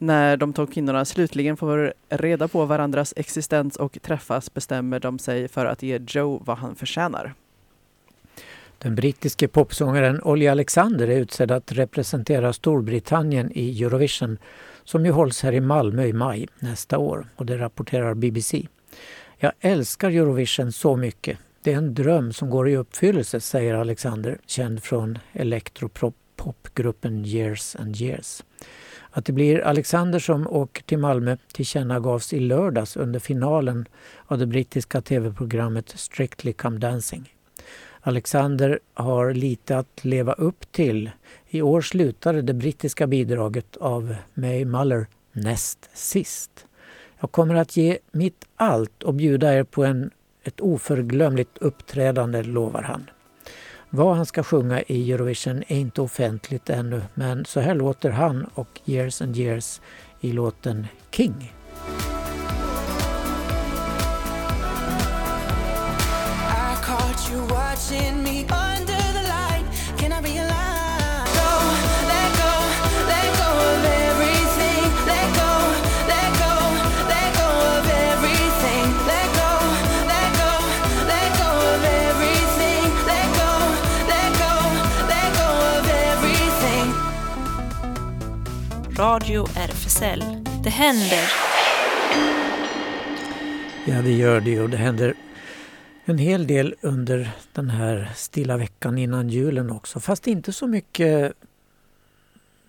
När 0.00 0.36
de 0.36 0.52
två 0.52 0.66
kvinnorna 0.66 1.04
slutligen 1.04 1.56
får 1.56 1.94
reda 2.08 2.48
på 2.48 2.64
varandras 2.64 3.14
existens 3.16 3.76
och 3.76 3.98
träffas 4.02 4.54
bestämmer 4.54 5.00
de 5.00 5.18
sig 5.18 5.48
för 5.48 5.66
att 5.66 5.82
ge 5.82 6.00
Joe 6.08 6.42
vad 6.44 6.58
han 6.58 6.74
förtjänar. 6.74 7.34
Den 8.78 8.94
brittiske 8.94 9.48
popsångaren 9.48 10.22
Olly 10.22 10.48
Alexander 10.48 11.08
är 11.08 11.20
utsedd 11.20 11.50
att 11.50 11.72
representera 11.72 12.52
Storbritannien 12.52 13.52
i 13.54 13.82
Eurovision 13.82 14.38
som 14.84 15.06
ju 15.06 15.12
hålls 15.12 15.42
här 15.42 15.52
i 15.52 15.60
Malmö 15.60 16.04
i 16.04 16.12
maj 16.12 16.48
nästa 16.58 16.98
år 16.98 17.26
och 17.36 17.46
det 17.46 17.58
rapporterar 17.58 18.14
BBC. 18.14 18.66
Jag 19.38 19.52
älskar 19.60 20.10
Eurovision 20.10 20.72
så 20.72 20.96
mycket. 20.96 21.38
Det 21.62 21.72
är 21.72 21.76
en 21.76 21.94
dröm 21.94 22.32
som 22.32 22.50
går 22.50 22.68
i 22.68 22.76
uppfyllelse, 22.76 23.40
säger 23.40 23.74
Alexander, 23.74 24.38
känd 24.46 24.82
från 24.82 25.18
elektropopgruppen 25.32 27.24
Years 27.24 27.76
and 27.76 27.96
Years. 27.96 28.42
Att 29.10 29.24
det 29.24 29.32
blir 29.32 29.60
Alexander 29.60 30.18
som 30.18 30.46
åker 30.46 30.82
till 30.82 30.98
Malmö 30.98 31.36
tillkännagavs 31.52 32.32
i 32.32 32.40
lördags 32.40 32.96
under 32.96 33.20
finalen 33.20 33.88
av 34.26 34.38
det 34.38 34.46
brittiska 34.46 35.00
tv-programmet 35.00 35.88
Strictly 35.88 36.52
Come 36.52 36.78
Dancing. 36.78 37.34
Alexander 38.00 38.78
har 38.94 39.34
lite 39.34 39.78
att 39.78 40.04
leva 40.04 40.32
upp 40.32 40.72
till. 40.72 41.10
I 41.48 41.62
år 41.62 41.80
slutade 41.80 42.42
det 42.42 42.54
brittiska 42.54 43.06
bidraget 43.06 43.76
av 43.76 44.14
May 44.34 44.64
Muller 44.64 45.06
näst 45.32 45.90
sist. 45.94 46.66
Jag 47.20 47.32
kommer 47.32 47.54
att 47.54 47.76
ge 47.76 47.98
mitt 48.12 48.44
allt 48.56 49.02
och 49.02 49.14
bjuda 49.14 49.54
er 49.54 49.64
på 49.64 49.84
en, 49.84 50.10
ett 50.42 50.60
oförglömligt 50.60 51.58
uppträdande, 51.58 52.42
lovar 52.42 52.82
han. 52.82 53.10
Vad 53.90 54.16
han 54.16 54.26
ska 54.26 54.42
sjunga 54.42 54.82
i 54.82 55.12
Eurovision 55.12 55.62
är 55.68 55.76
inte 55.76 56.02
offentligt 56.02 56.70
ännu 56.70 57.02
men 57.14 57.44
så 57.44 57.60
här 57.60 57.74
låter 57.74 58.10
han 58.10 58.46
och 58.54 58.80
Years 58.84 59.22
and 59.22 59.36
Years 59.36 59.80
i 60.20 60.32
låten 60.32 60.86
King. 61.10 61.52
Radio 89.38 89.56
RFSL. 89.56 90.24
Det 90.64 90.70
händer. 90.70 91.30
Ja, 93.86 94.02
det 94.02 94.12
gör 94.12 94.40
det 94.40 94.60
och 94.60 94.70
det 94.70 94.76
händer 94.76 95.14
en 96.04 96.18
hel 96.18 96.46
del 96.46 96.74
under 96.80 97.30
den 97.52 97.70
här 97.70 98.10
stilla 98.14 98.56
veckan 98.56 98.98
innan 98.98 99.28
julen 99.28 99.70
också. 99.70 100.00
Fast 100.00 100.26
inte 100.26 100.52
så 100.52 100.66
mycket 100.66 101.32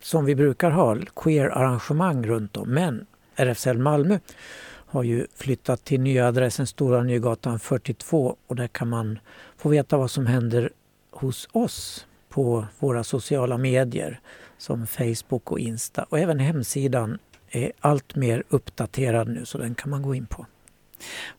som 0.01 0.25
vi 0.25 0.35
brukar 0.35 0.71
ha, 0.71 0.97
queer-arrangemang 1.15 2.27
runt 2.27 2.57
om. 2.57 2.69
Men 2.69 3.05
RFSL 3.35 3.77
Malmö 3.77 4.19
har 4.67 5.03
ju 5.03 5.27
flyttat 5.35 5.85
till 5.85 6.01
nya 6.01 6.27
adressen 6.27 6.67
Stora 6.67 7.03
Nygatan 7.03 7.59
42 7.59 8.35
och 8.47 8.55
där 8.55 8.67
kan 8.67 8.89
man 8.89 9.19
få 9.57 9.69
veta 9.69 9.97
vad 9.97 10.11
som 10.11 10.25
händer 10.25 10.71
hos 11.11 11.49
oss 11.51 12.05
på 12.29 12.65
våra 12.79 13.03
sociala 13.03 13.57
medier 13.57 14.19
som 14.59 14.87
Facebook 14.87 15.51
och 15.51 15.59
Insta. 15.59 16.03
Och 16.09 16.19
även 16.19 16.39
hemsidan 16.39 17.17
är 17.51 17.71
allt 17.79 18.15
mer 18.15 18.43
uppdaterad 18.49 19.27
nu 19.27 19.45
så 19.45 19.57
den 19.57 19.75
kan 19.75 19.89
man 19.89 20.01
gå 20.01 20.15
in 20.15 20.25
på. 20.25 20.45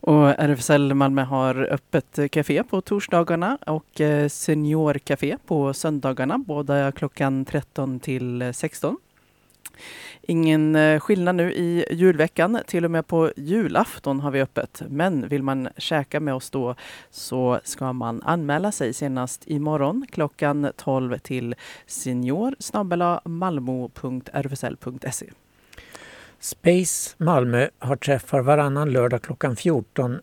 Och 0.01 0.29
RFSL 0.29 0.95
Malmö 0.95 1.23
har 1.23 1.69
öppet 1.71 2.19
café 2.33 2.63
på 2.63 2.81
torsdagarna 2.81 3.59
och 3.67 4.01
eh, 4.01 4.29
seniorkafé 4.29 5.37
på 5.47 5.75
söndagarna, 5.75 6.39
båda 6.39 6.93
klockan 6.93 7.45
13 7.45 8.01
till 8.01 8.53
16. 8.55 8.97
Ingen 10.31 10.77
eh, 10.77 11.01
skillnad 11.01 11.35
nu 11.35 11.53
i 11.53 11.85
julveckan, 11.91 12.59
till 12.67 12.85
och 12.85 12.91
med 12.91 13.07
på 13.07 13.33
julafton 13.37 14.21
har 14.21 14.31
vi 14.31 14.41
öppet. 14.41 14.83
Men 14.89 15.29
vill 15.29 15.43
man 15.43 15.69
käka 15.77 16.21
med 16.21 16.35
oss 16.35 16.51
då 16.51 16.75
så 17.11 17.61
ska 17.65 17.93
man 17.93 18.23
anmäla 18.23 18.73
sig 18.73 18.93
senast 18.93 19.43
imorgon 19.47 20.07
klockan 20.11 20.73
12 20.77 21.19
till 21.19 21.55
senior 21.87 22.55
malmo.rfsl.se. 23.29 25.27
Space 26.41 27.15
Malmö 27.19 27.69
har 27.79 27.97
träffar 27.97 28.41
varannan 28.41 28.93
lördag 28.93 29.23
klockan 29.23 29.57
14. 29.57 30.21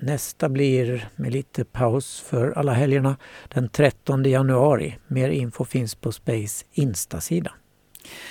Nästa 0.00 0.48
blir 0.48 1.08
med 1.16 1.32
lite 1.32 1.64
paus 1.64 2.20
för 2.20 2.50
alla 2.50 2.72
helgerna 2.72 3.16
den 3.48 3.68
13 3.68 4.24
januari. 4.24 4.98
Mer 5.06 5.28
info 5.28 5.64
finns 5.64 5.94
på 5.94 6.12
Space 6.12 6.64
Insta-sida. 6.72 7.52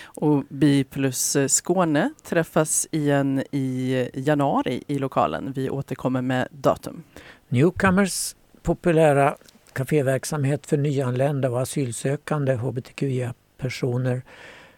Och 0.04 0.44
Bi 0.50 0.84
plus 0.84 1.36
eh, 1.36 1.48
Skåne 1.48 2.14
träffas 2.24 2.88
igen 2.92 3.44
i 3.52 3.94
eh, 3.94 4.22
januari 4.26 4.84
i 4.88 5.00
lokalen. 5.00 5.54
Vi 5.56 5.70
återkommer 5.70 6.22
med 6.22 6.48
datum. 6.52 7.04
Newcomers 7.48 8.36
populära 8.62 9.36
kaféverksamhet 9.74 10.68
för 10.68 10.78
nyanlända 10.78 11.50
och 11.50 11.62
asylsökande 11.62 12.54
hbtqia-personer 12.54 14.22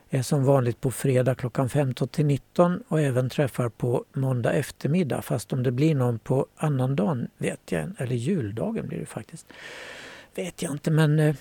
är 0.10 0.22
som 0.22 0.44
vanligt 0.44 0.82
på 0.82 0.92
fredag 0.92 1.36
klockan 1.36 1.70
15 1.70 2.08
till 2.08 2.26
19 2.26 2.84
och 2.88 3.02
även 3.02 3.30
träffar 3.30 3.70
på 3.70 4.06
måndag 4.14 4.54
eftermiddag. 4.54 5.22
Fast 5.22 5.54
om 5.54 5.64
det 5.64 5.72
blir 5.72 5.96
någon 5.96 6.20
på 6.20 6.46
annandagen 6.56 7.28
vet 7.38 7.72
jag 7.72 7.92
eller 7.98 8.16
juldagen 8.16 8.88
blir 8.88 9.00
det 9.00 9.06
faktiskt. 9.06 9.48
Vet 10.36 10.62
jag 10.62 10.72
inte 10.72 10.92
men 10.92 11.20
eh, 11.20 11.36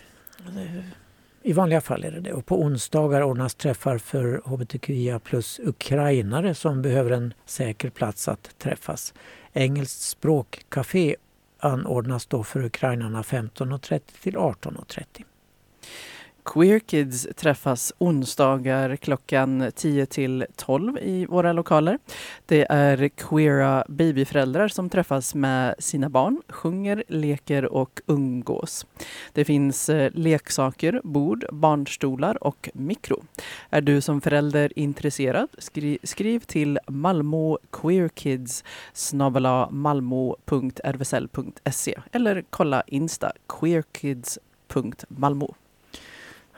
i 1.42 1.52
vanliga 1.52 1.80
fall 1.80 2.04
är 2.04 2.10
det 2.10 2.20
det. 2.20 2.32
Och 2.32 2.46
på 2.46 2.62
onsdagar 2.62 3.22
ordnas 3.22 3.54
träffar 3.54 3.98
för 3.98 4.42
hbtqia 4.44 5.18
plus 5.18 5.60
ukrainare 5.64 6.54
som 6.54 6.82
behöver 6.82 7.10
en 7.10 7.34
säker 7.44 7.90
plats 7.90 8.28
att 8.28 8.58
träffas. 8.58 9.14
Engelskt 9.52 10.00
språkcafé 10.00 11.16
anordnas 11.58 12.26
då 12.26 12.44
för 12.44 12.64
ukrainarna 12.64 13.22
15.30 13.22 14.00
till 14.22 14.36
18.30. 14.36 15.24
Queer 16.44 16.78
Kids 16.78 17.28
träffas 17.36 17.92
onsdagar 17.98 18.96
klockan 18.96 19.72
10 19.74 20.06
till 20.06 20.46
12 20.56 20.98
i 20.98 21.26
våra 21.26 21.52
lokaler. 21.52 21.98
Det 22.46 22.66
är 22.70 23.08
queera 23.08 23.84
babyföräldrar 23.88 24.68
som 24.68 24.90
träffas 24.90 25.34
med 25.34 25.74
sina 25.78 26.08
barn, 26.08 26.42
sjunger, 26.48 27.04
leker 27.08 27.64
och 27.64 28.00
umgås. 28.06 28.86
Det 29.32 29.44
finns 29.44 29.88
eh, 29.88 30.10
leksaker, 30.14 31.00
bord, 31.04 31.44
barnstolar 31.52 32.44
och 32.44 32.70
mikro. 32.74 33.24
Är 33.70 33.80
du 33.80 34.00
som 34.00 34.20
förälder 34.20 34.78
intresserad, 34.78 35.48
skri 35.58 35.98
skriv 36.02 36.40
till 36.40 36.78
Malmö 36.86 37.56
Queer 37.72 38.08
Kids 38.08 38.64
malmo.rvsl.se 39.70 41.98
eller 42.12 42.44
kolla 42.50 42.82
Insta 42.86 43.32
queerkids.malmo. 43.48 45.54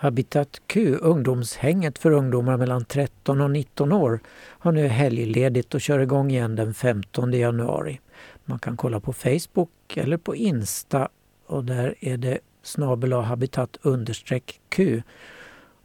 Habitat 0.03 0.62
Q, 0.66 0.96
ungdomshänget 1.00 1.98
för 1.98 2.11
ungdomar 2.11 2.57
mellan 2.57 2.84
13 2.84 3.40
och 3.40 3.50
19 3.50 3.92
år, 3.92 4.20
har 4.34 4.72
nu 4.72 4.86
helgledigt 4.86 5.74
och 5.74 5.80
kör 5.80 5.98
igång 5.98 6.30
igen 6.30 6.57
den 6.57 6.74
15 6.74 7.32
januari. 7.32 8.00
Man 8.44 8.59
kan 8.59 8.76
kolla 8.76 9.00
på 9.00 9.12
Facebook 9.12 9.70
eller 9.94 10.16
på 10.16 10.36
Insta 10.36 11.09
och 11.46 11.64
där 11.64 11.94
är 12.00 12.16
det 12.16 12.38
snabel 12.62 13.12
habitat 13.12 13.78
understreck 13.82 14.61
Q. 14.68 15.03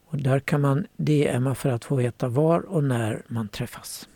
Och 0.07 0.17
där 0.17 0.39
kan 0.39 0.61
man 0.61 0.87
DMa 0.95 1.55
för 1.55 1.69
att 1.69 1.85
få 1.85 1.95
veta 1.95 2.27
var 2.27 2.59
och 2.59 2.83
när 2.83 3.21
man 3.27 3.47
träffas. 3.47 4.07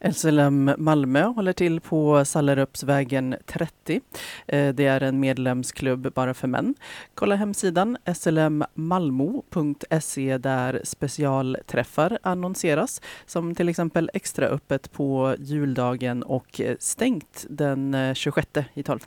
SLM 0.00 0.74
Malmö 0.78 1.24
håller 1.24 1.52
till 1.52 1.80
på 1.80 2.24
Sallerupsvägen 2.24 3.36
30. 3.46 4.00
Eh, 4.46 4.74
det 4.74 4.86
är 4.86 5.02
en 5.02 5.20
medlemsklubb 5.20 6.12
bara 6.14 6.34
för 6.34 6.48
män. 6.48 6.74
Kolla 7.14 7.34
hemsidan 7.34 7.96
slmmalmo.se 8.14 10.38
där 10.38 10.80
specialträffar 10.84 12.18
annonseras 12.22 13.02
som 13.26 13.54
till 13.54 13.68
exempel 13.68 14.10
extra 14.14 14.46
öppet 14.46 14.92
på 14.92 15.34
juldagen 15.38 16.22
och 16.22 16.60
stängt 16.78 17.46
den 17.50 17.94
eh, 17.94 18.14
26 18.14 18.48
i 18.74 18.82
12. 18.82 18.98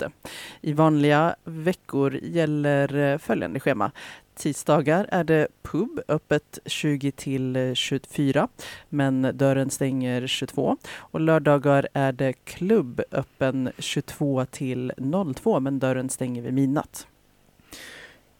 I 0.61 0.73
vanliga 0.73 1.35
veckor 1.43 2.19
gäller 2.21 2.95
eh, 2.95 3.17
följande 3.17 3.59
schema. 3.59 3.91
Tisdagar 4.35 5.07
är 5.11 5.23
det 5.23 5.47
pub 5.61 5.99
öppet 6.07 6.59
20 6.65 7.11
till 7.11 7.71
24 7.75 8.47
men 8.89 9.31
dörren 9.33 9.69
stänger 9.69 10.27
22. 10.27 10.77
Och 10.97 11.19
lördagar 11.19 11.87
är 11.93 12.11
det 12.11 12.33
klubb 12.33 13.01
öppen 13.11 13.71
22 13.77 14.45
till 14.45 14.91
02 15.35 15.59
men 15.59 15.79
dörren 15.79 16.09
stänger 16.09 16.41
vid 16.41 16.53
midnatt. 16.53 17.07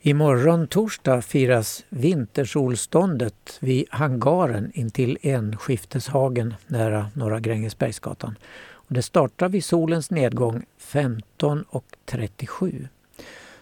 Imorgon 0.03 0.67
torsdag 0.67 1.21
firas 1.21 1.85
vintersolståndet 1.89 3.57
vid 3.59 3.85
hangaren 3.89 4.71
intill 4.73 5.17
Enskifteshagen 5.21 6.53
nära 6.67 7.11
Norra 7.13 7.39
Grängesbergsgatan. 7.39 8.35
Och 8.73 8.93
det 8.93 9.01
startar 9.01 9.49
vid 9.49 9.65
solens 9.65 10.11
nedgång 10.11 10.65
15.37. 10.79 12.87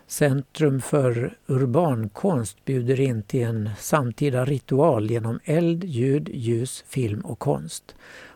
Centrum 0.10 0.82
för 0.82 1.38
urbankonst 1.48 2.66
bjuder 2.66 3.00
in 3.00 3.24
till 3.24 3.44
en 3.44 3.70
samtida 3.78 4.46
ritual 4.46 5.12
genom 5.12 5.40
eld, 5.44 5.84
ljud, 5.84 6.30
ljus, 6.34 6.84
film 6.88 7.22
och 7.22 7.40
konst. 7.40 7.96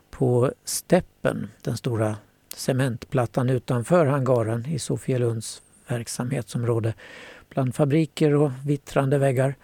På 0.10 0.52
Steppen, 0.64 1.50
den 1.62 1.78
stora 1.78 2.18
cementplattan 2.56 3.50
utanför 3.50 4.06
hangaren 4.06 4.66
i 4.66 4.80
Sofielunds 4.80 5.62
verksamhetsområde, 5.88 6.94
bland 7.50 7.76
fabriker 7.76 8.36
och 8.36 8.52
vittrande 8.66 9.18
väggar 9.18 9.56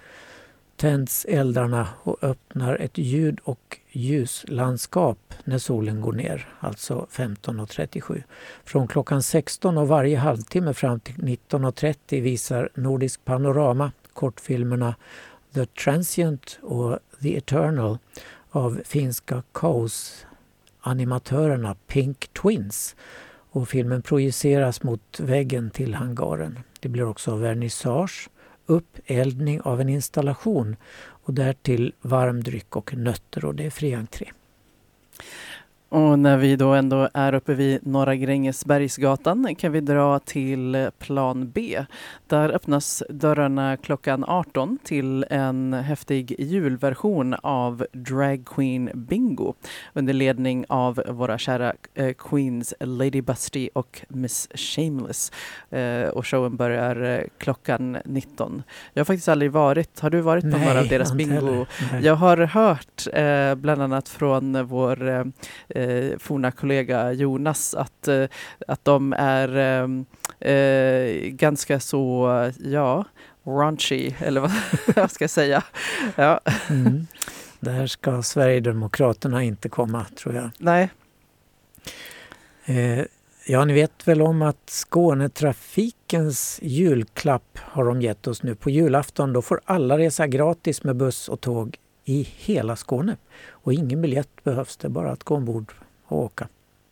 tänds 0.75 1.25
eldarna 1.25 1.87
och 2.03 2.23
öppnar 2.23 2.75
ett 2.75 2.97
ljud 2.97 3.39
och 3.43 3.79
ljuslandskap 3.91 5.33
när 5.43 5.57
solen 5.57 6.01
går 6.01 6.13
ner, 6.13 6.49
alltså 6.59 7.07
15.37. 7.11 8.23
Från 8.63 8.87
klockan 8.87 9.23
16 9.23 9.77
och 9.77 9.87
varje 9.87 10.17
halvtimme 10.17 10.73
fram 10.73 10.99
till 10.99 11.15
19.30 11.15 12.21
visar 12.21 12.69
Nordisk 12.75 13.25
Panorama 13.25 13.91
kortfilmerna 14.13 14.95
The 15.53 15.65
Transient 15.65 16.59
och 16.61 16.99
The 17.21 17.37
Eternal 17.37 17.97
av 18.51 18.81
finska 18.85 19.43
Kaos 19.51 20.25
animatörerna 20.81 21.75
Pink 21.87 22.27
Twins 22.41 22.95
och 23.51 23.69
filmen 23.69 24.01
projiceras 24.01 24.83
mot 24.83 25.19
väggen 25.19 25.69
till 25.69 25.93
hangaren. 25.93 26.59
Det 26.79 26.89
blir 26.89 27.05
också 27.05 27.35
vernissage, 27.35 28.29
uppeldning 28.65 29.61
av 29.61 29.81
en 29.81 29.89
installation 29.89 30.75
och 31.29 31.35
därtill 31.35 31.93
varm 32.01 32.43
dryck 32.43 32.75
och 32.75 32.93
nötter 32.93 33.45
och 33.45 33.55
det 33.55 33.65
är 33.65 33.69
fri 33.69 33.93
entré. 33.93 34.31
Och 35.89 36.19
när 36.19 36.37
vi 36.37 36.55
då 36.55 36.73
ändå 36.73 37.09
är 37.13 37.33
uppe 37.33 37.53
vid 37.53 37.87
Norra 37.87 38.15
Grängesbergsgatan 38.15 39.55
kan 39.55 39.71
vi 39.71 39.81
dra 39.81 40.19
till 40.19 40.89
plan 40.99 41.51
B. 41.51 41.85
Där 42.27 42.49
öppnas 42.49 43.03
dörrarna 43.09 43.77
klockan 43.77 44.25
18 44.27 44.79
till 44.83 45.25
en 45.29 45.73
häftig 45.73 46.35
julversion 46.39 47.33
av 47.33 47.85
Drag 47.91 48.45
Queen 48.45 48.89
Bingo 48.93 49.53
under 49.93 50.13
ledning 50.13 50.65
av 50.69 51.03
våra 51.07 51.37
kära 51.37 51.73
eh, 51.93 52.13
Queens 52.13 52.73
Lady 52.79 53.21
Busty 53.21 53.69
och 53.73 54.01
Miss 54.07 54.47
Shameless. 54.53 55.31
Eh, 55.69 56.09
och 56.09 56.27
showen 56.27 56.55
börjar 56.55 57.01
eh, 57.01 57.23
klockan 57.37 57.97
19. 58.05 58.63
Jag 58.93 58.99
har 58.99 59.05
faktiskt 59.05 59.29
aldrig 59.29 59.51
varit, 59.51 59.99
har 59.99 60.09
du 60.09 60.21
varit 60.21 60.43
på 60.43 60.57
Nej, 60.57 60.67
några 60.67 60.79
av 60.79 60.87
deras 60.87 61.13
bingo? 61.13 61.65
Jag 62.01 62.15
har 62.15 62.37
hört 62.37 63.07
bland 63.57 63.81
annat 63.81 64.09
från 64.09 64.65
vår 64.67 65.31
eh, 65.79 66.17
forna 66.17 66.51
kollega 66.51 67.11
Jonas 67.11 67.73
att, 67.73 68.07
eh, 68.07 68.25
att 68.67 68.85
de 68.85 69.13
är 69.17 69.57
eh, 69.57 70.51
eh, 70.53 71.29
ganska 71.29 71.79
så, 71.79 72.29
ja, 72.63 73.05
raunchy, 73.45 74.11
eller 74.19 74.41
vad, 74.41 74.51
vad 74.95 75.11
ska 75.11 75.23
jag 75.23 75.31
säga? 75.31 75.63
Ja, 76.15 76.39
Mm. 76.69 77.07
Där 77.59 77.87
ska 77.87 78.23
Sverigedemokraterna 78.23 79.43
inte 79.43 79.69
komma, 79.69 80.05
tror 80.15 80.35
jag. 80.35 80.49
nej, 80.57 80.89
Eh, 82.69 83.05
ja, 83.45 83.65
ni 83.65 83.73
vet 83.73 84.07
väl 84.07 84.21
om 84.21 84.41
att 84.41 84.69
Skånetrafikens 84.69 86.59
julklapp 86.61 87.59
har 87.61 87.85
de 87.85 88.01
gett 88.01 88.27
oss 88.27 88.43
nu. 88.43 88.55
På 88.55 88.69
julafton 88.69 89.33
då 89.33 89.41
får 89.41 89.61
alla 89.65 89.97
resa 89.97 90.27
gratis 90.27 90.83
med 90.83 90.95
buss 90.95 91.29
och 91.29 91.41
tåg 91.41 91.77
i 92.09 92.27
hela 92.37 92.75
Skåne. 92.75 93.17
Och 93.49 93.73
ingen 93.73 94.01
biljett 94.01 94.43
behövs, 94.43 94.77
det 94.77 94.87
är 94.87 94.89
bara 94.89 95.11
att 95.11 95.23
gå 95.23 95.35
ombord 95.35 95.73
och 96.05 96.17
åka. 96.17 96.47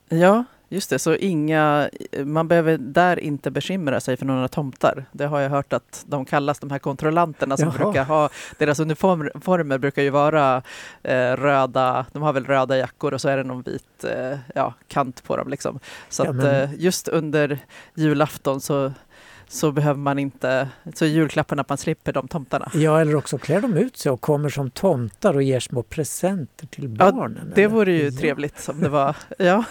ja, 0.10 0.44
just 0.70 0.90
det, 0.90 1.00
så 1.00 1.16
inga, 1.16 1.90
man 2.24 2.48
behöver 2.48 2.78
där 2.78 3.20
inte 3.20 3.52
bekymra 3.52 4.00
sig 4.00 4.18
för 4.18 4.26
några 4.26 4.48
tomtar. 4.48 5.06
Det 5.12 5.26
har 5.26 5.40
jag 5.40 5.50
hört 5.50 5.74
att 5.74 6.04
de 6.08 6.26
kallas, 6.26 6.60
de 6.60 6.72
här 6.72 6.80
kontrollanterna 6.80 7.58
som 7.58 7.68
Jaha. 7.68 7.78
brukar 7.78 8.04
ha, 8.04 8.30
deras 8.58 8.80
uniformer 8.80 9.78
brukar 9.78 10.02
ju 10.02 10.10
vara 10.10 10.62
eh, 11.04 11.32
röda, 11.32 12.06
de 12.14 12.22
har 12.24 12.34
väl 12.34 12.46
röda 12.46 12.78
jackor 12.78 13.14
och 13.14 13.22
så 13.22 13.30
är 13.30 13.38
det 13.38 13.44
någon 13.44 13.62
vit 13.62 14.04
eh, 14.04 14.38
ja, 14.56 14.74
kant 14.88 15.24
på 15.24 15.38
dem 15.38 15.50
liksom. 15.50 15.80
Så 16.10 16.26
Ja, 16.26 16.30
att 16.30 16.44
eh, 16.44 16.70
just 16.78 17.08
under 17.08 17.60
julafton 17.96 18.62
så 18.62 18.92
så 19.48 19.72
behöver 19.72 20.00
man 20.00 20.20
inte, 20.20 20.70
så 20.96 21.06
är 21.06 21.10
julklappen 21.10 21.60
att 21.60 21.70
man 21.70 21.78
slipper 21.78 22.14
de 22.14 22.28
tomtarna. 22.28 22.72
Ja, 22.74 23.02
eller 23.02 23.16
också 23.16 23.38
klär 23.38 23.62
de 23.62 23.78
ut 23.78 23.98
sig 23.98 24.12
och 24.12 24.22
kommer 24.22 24.50
som 24.50 24.70
tomtar 24.72 25.34
och 25.34 25.44
ger 25.44 25.60
små 25.60 25.84
presenter 25.84 26.68
till 26.68 26.96
Ja, 27.00 27.12
barnen. 27.12 27.52
Det 27.56 27.64
eller? 27.64 27.74
vore 27.74 27.94
ju 27.94 28.06
Ja. 28.10 28.20
trevligt 28.20 28.70
om 28.70 28.80
det 28.82 28.90
var, 28.90 29.16
ja 29.40 29.64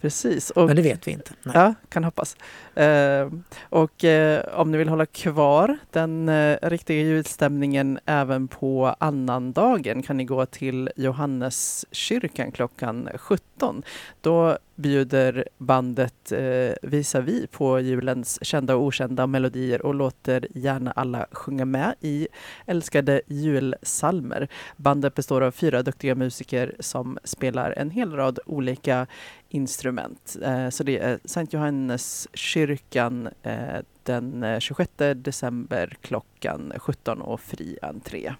precis. 0.00 0.50
Och, 0.50 0.66
Men 0.66 0.76
det 0.76 0.82
vet 0.82 1.06
vi 1.06 1.10
inte. 1.10 1.30
Nej. 1.42 1.54
Ja, 1.56 1.74
kan 1.88 2.04
hoppas. 2.04 2.36
Eh, 2.80 3.28
och 3.62 4.04
eh, 4.04 4.44
om 4.52 4.70
ni 4.70 4.78
vill 4.78 4.88
hålla 4.88 5.06
kvar 5.06 5.78
den 5.90 6.28
eh, 6.28 6.58
riktiga 6.62 7.02
julstämningen 7.02 7.98
även 8.06 8.48
på 8.48 8.94
annandagen 8.98 10.02
kan 10.02 10.16
ni 10.16 10.24
gå 10.24 10.46
till 10.46 10.90
Johanneskyrkan 10.96 12.52
klockan 12.52 13.08
17. 13.14 13.82
Då 14.20 14.58
bjuder 14.80 15.44
bandet 15.58 16.32
eh, 16.32 16.72
Visavi 16.82 17.46
på 17.46 17.80
julens 17.80 18.38
kända 18.42 18.76
och 18.76 18.82
okända 18.82 19.26
melodier 19.26 19.86
och 19.86 19.94
låter 19.94 20.46
gärna 20.54 20.90
alla 20.90 21.26
sjunga 21.32 21.64
med 21.64 21.94
i 22.00 22.28
älskade 22.66 23.22
julsalmer. 23.26 24.48
Bandet 24.76 25.14
består 25.14 25.40
av 25.40 25.50
fyra 25.50 25.82
duktiga 25.82 26.14
musiker 26.14 26.74
som 26.78 27.18
spelar 27.24 27.74
en 27.76 27.90
hel 27.90 28.12
rad 28.12 28.38
olika 28.46 29.06
instrument. 29.48 30.36
Eh, 30.42 30.68
så 30.68 30.84
det 30.84 30.98
är 30.98 31.18
Sankt 31.24 31.52
Johannes 31.52 32.28
kyrkan 32.76 33.28
eh, 33.42 33.78
den 34.02 34.42
eh, 34.42 34.58
26 34.58 34.90
december 35.16 35.96
klockan 36.00 36.72
17 36.78 37.20
och 37.22 37.40
fri 37.40 37.78
entré. 37.82 38.34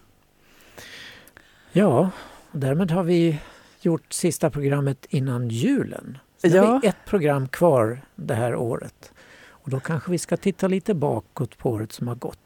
Ja, 1.72 2.11
och 2.51 2.59
därmed 2.59 2.91
har 2.91 3.03
vi 3.03 3.39
gjort 3.81 4.12
sista 4.12 4.51
programmet 4.51 5.07
innan 5.09 5.49
julen. 5.49 6.18
Så 6.39 6.47
Ja. 6.49 6.64
har 6.64 6.81
vi 6.81 6.89
ett 6.89 7.05
program 7.07 7.49
kvar 7.49 8.01
det 8.16 8.35
här 8.35 8.55
året. 8.55 9.12
Och 9.49 9.70
då 9.70 9.81
kanske 9.81 10.11
vi 10.11 10.18
ska 10.18 10.37
titta 10.37 10.68
lite 10.68 10.95
bakåt 10.95 11.59
på 11.59 11.70
året 11.70 11.93
som 11.93 12.09
har 12.09 12.14
gått. 12.14 12.39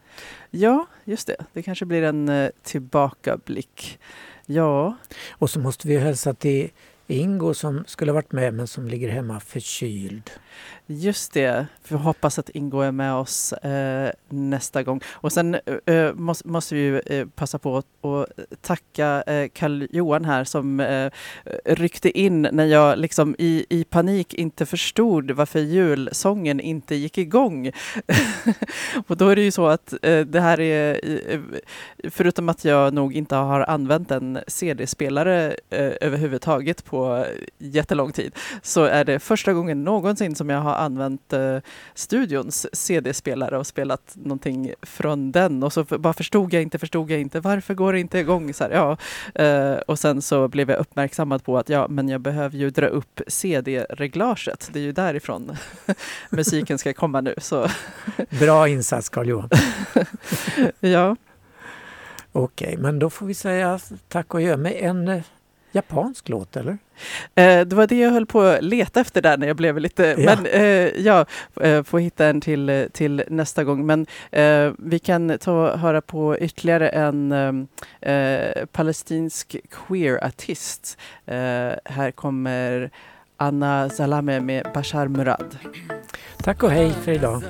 Ja, 0.50 0.86
just 1.04 1.26
det. 1.26 1.36
Det 1.52 1.62
kanske 1.62 1.84
blir 1.84 2.02
en 2.02 2.28
eh, 2.28 2.50
tillbakablick. 2.62 3.98
Ja, 4.46 4.96
Och 5.30 5.50
så 5.50 5.60
måste 5.60 5.88
vi 5.88 5.96
hälsa 5.98 6.34
till 6.34 6.70
Ingo 7.06 7.54
som 7.54 7.84
skulle 7.86 8.12
varit 8.12 8.32
med 8.32 8.54
men 8.54 8.66
som 8.66 8.88
ligger 8.88 9.08
hemma 9.08 9.40
förkyld 9.40 10.30
just 10.86 11.32
det. 11.32 11.66
Vi 11.88 11.96
hoppas 11.96 12.38
att 12.38 12.50
Ingo 12.50 12.80
är 12.80 12.92
med 12.92 13.14
oss 13.14 13.52
eh, 13.52 14.10
nästa 14.28 14.82
gång. 14.82 15.00
Och 15.08 15.32
sen 15.32 15.54
eh, 15.54 15.94
eh 15.94 16.14
måste, 16.14 16.48
måste 16.48 16.74
vi 16.74 16.80
ju 16.80 17.00
eh, 17.00 17.26
passa 17.26 17.58
på 17.58 17.76
att 17.76 17.86
och 18.04 18.26
tacka 18.60 19.22
eh, 19.26 19.48
Karl-Johan 19.48 20.24
här 20.24 20.44
som 20.44 20.80
eh, 20.80 21.10
ryckte 21.64 22.18
in 22.18 22.42
när 22.52 22.64
jag 22.64 22.98
liksom 22.98 23.36
i, 23.38 23.66
i 23.68 23.84
panik 23.84 24.34
inte 24.34 24.66
förstod 24.66 25.30
varför 25.30 25.60
julsången 25.60 26.60
inte 26.60 26.94
gick 26.94 27.18
igång. 27.18 27.70
och 29.06 29.16
då 29.16 29.28
är 29.28 29.36
det 29.36 29.42
ju 29.42 29.50
så 29.50 29.66
att 29.66 29.92
eh, 30.02 30.20
det 30.20 30.40
här 30.40 30.60
är, 30.60 31.00
eh, 31.28 31.40
förutom 32.10 32.48
att 32.48 32.64
jag 32.64 32.94
nog 32.94 33.16
inte 33.16 33.36
har 33.36 33.60
använt 33.60 34.10
en 34.10 34.38
CD-spelare 34.46 35.56
eh, 35.70 35.92
överhuvudtaget 36.00 36.84
på 36.84 37.16
eh, 37.16 37.24
jättelång 37.58 38.12
tid, 38.12 38.34
så 38.62 38.84
är 38.84 39.04
det 39.04 39.18
första 39.18 39.52
gången 39.52 39.84
någonsin 39.84 40.34
som 40.34 40.43
jag 40.50 40.60
har 40.60 40.74
använt 40.74 41.32
eh, 41.32 41.58
studions 41.94 42.66
CD-spelare 42.72 43.58
och 43.58 43.66
spelat 43.66 44.12
någonting 44.14 44.74
från 44.82 45.32
den. 45.32 45.62
Och 45.62 45.72
så 45.72 45.84
bara 45.84 46.12
förstod 46.12 46.52
jag 46.52 46.62
inte, 46.62 46.78
förstod 46.78 47.10
jag 47.10 47.20
inte, 47.20 47.40
varför 47.40 47.74
går 47.74 47.92
det 47.92 48.00
inte 48.00 48.18
igång? 48.18 48.54
Så 48.54 48.64
här, 48.64 48.70
ja. 48.70 48.96
eh, 49.44 49.76
och 49.76 49.98
sen 49.98 50.22
så 50.22 50.48
blev 50.48 50.70
jag 50.70 50.78
uppmärksammad 50.78 51.44
på 51.44 51.58
att 51.58 51.68
ja, 51.68 51.88
men 51.88 52.08
jag 52.08 52.20
behöver 52.20 52.58
ju 52.58 52.70
dra 52.70 52.86
upp 52.86 53.20
CD-reglaget. 53.26 54.70
Det 54.72 54.78
är 54.78 54.82
ju 54.82 54.92
därifrån 54.92 55.56
musiken 56.30 56.78
ska 56.78 56.92
komma 56.92 57.20
nu. 57.20 57.34
Så 57.38 57.68
Bra 58.40 58.68
insats 58.68 59.08
Carl-Johan. 59.08 59.48
ja. 60.80 61.16
Okej, 62.32 62.76
men 62.76 62.98
då 62.98 63.10
får 63.10 63.26
vi 63.26 63.34
säga 63.34 63.78
tack 64.08 64.34
och 64.34 64.42
gör 64.42 64.56
med 64.56 64.72
en 64.72 65.08
eh, 65.08 65.22
japansk 65.74 66.28
låt 66.28 66.56
eller? 66.56 66.78
Eh, 67.34 67.60
det 67.60 67.72
var 67.72 67.86
det 67.86 67.98
jag 67.98 68.10
höll 68.10 68.26
på 68.26 68.40
att 68.40 68.64
leta 68.64 69.00
efter 69.00 69.22
där 69.22 69.36
när 69.36 69.46
jag 69.46 69.56
blev 69.56 69.78
lite... 69.78 70.14
Ja. 70.18 70.36
Men 70.36 70.46
eh, 70.46 71.02
ja, 71.06 71.26
eh, 71.60 71.82
får 71.82 71.98
hitta 71.98 72.26
en 72.26 72.40
till, 72.40 72.68
eh, 72.68 72.84
till 72.92 73.24
nästa 73.28 73.64
gång. 73.64 73.86
Men 73.86 74.06
eh, 74.30 74.72
vi 74.78 74.98
kan 74.98 75.38
ta 75.38 75.76
höra 75.76 76.00
på 76.00 76.38
ytterligare 76.38 76.88
en 76.88 77.32
eh, 78.00 78.66
palestinsk 78.72 79.56
queer-artist. 79.70 80.98
Eh, 81.26 81.34
här 81.84 82.10
kommer 82.10 82.90
Anna 83.36 83.90
Salame 83.90 84.40
med 84.40 84.66
Bashar 84.74 85.08
Murad. 85.08 85.58
Tack 86.36 86.62
och 86.62 86.70
hej 86.70 86.92
för 87.04 87.12
idag. 87.12 87.42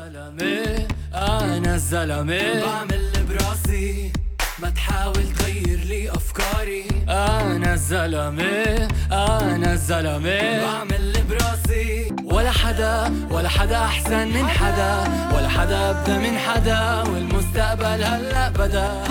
ما 4.63 4.71
تحاول 4.71 5.33
تغير 5.39 5.79
لي 5.79 6.11
أفكاري. 6.11 6.87
أنا 7.09 7.75
الزلمة 7.75 8.89
أنا 9.13 9.73
الزلمة. 9.73 10.65
بعمل 10.65 10.95
اللي 10.95 11.23
براسي. 11.23 12.13
ولا 12.25 12.51
حدا 12.51 13.13
ولا 13.31 13.49
حدا 13.49 13.85
أحسن 13.85 14.29
من 14.29 14.49
حدا. 14.49 15.05
ولا 15.37 15.49
حدا 15.49 15.91
ابدا 15.91 16.19
من 16.19 16.39
حدا. 16.39 17.03
والمستقبل 17.11 18.03
هلا 18.05 18.49
بدا. 18.49 19.05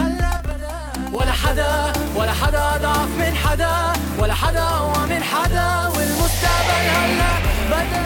ولا 1.13 1.31
حدا 1.31 1.93
ولا 2.15 2.31
حدا 2.31 2.75
أضعف 2.75 3.09
من 3.19 3.35
حدا. 3.35 3.93
ولا 4.19 4.33
حدا 4.33 4.61
أقوى 4.63 5.07
من 5.09 5.23
حدا. 5.23 5.87
والمستقبل 5.87 6.85
هلا 6.95 7.33
بدا. 7.71 8.03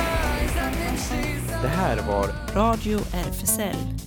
Det 1.62 1.68
här 1.68 1.98
var 2.08 2.28
Radio 2.56 3.00
RFSL. 3.28 4.07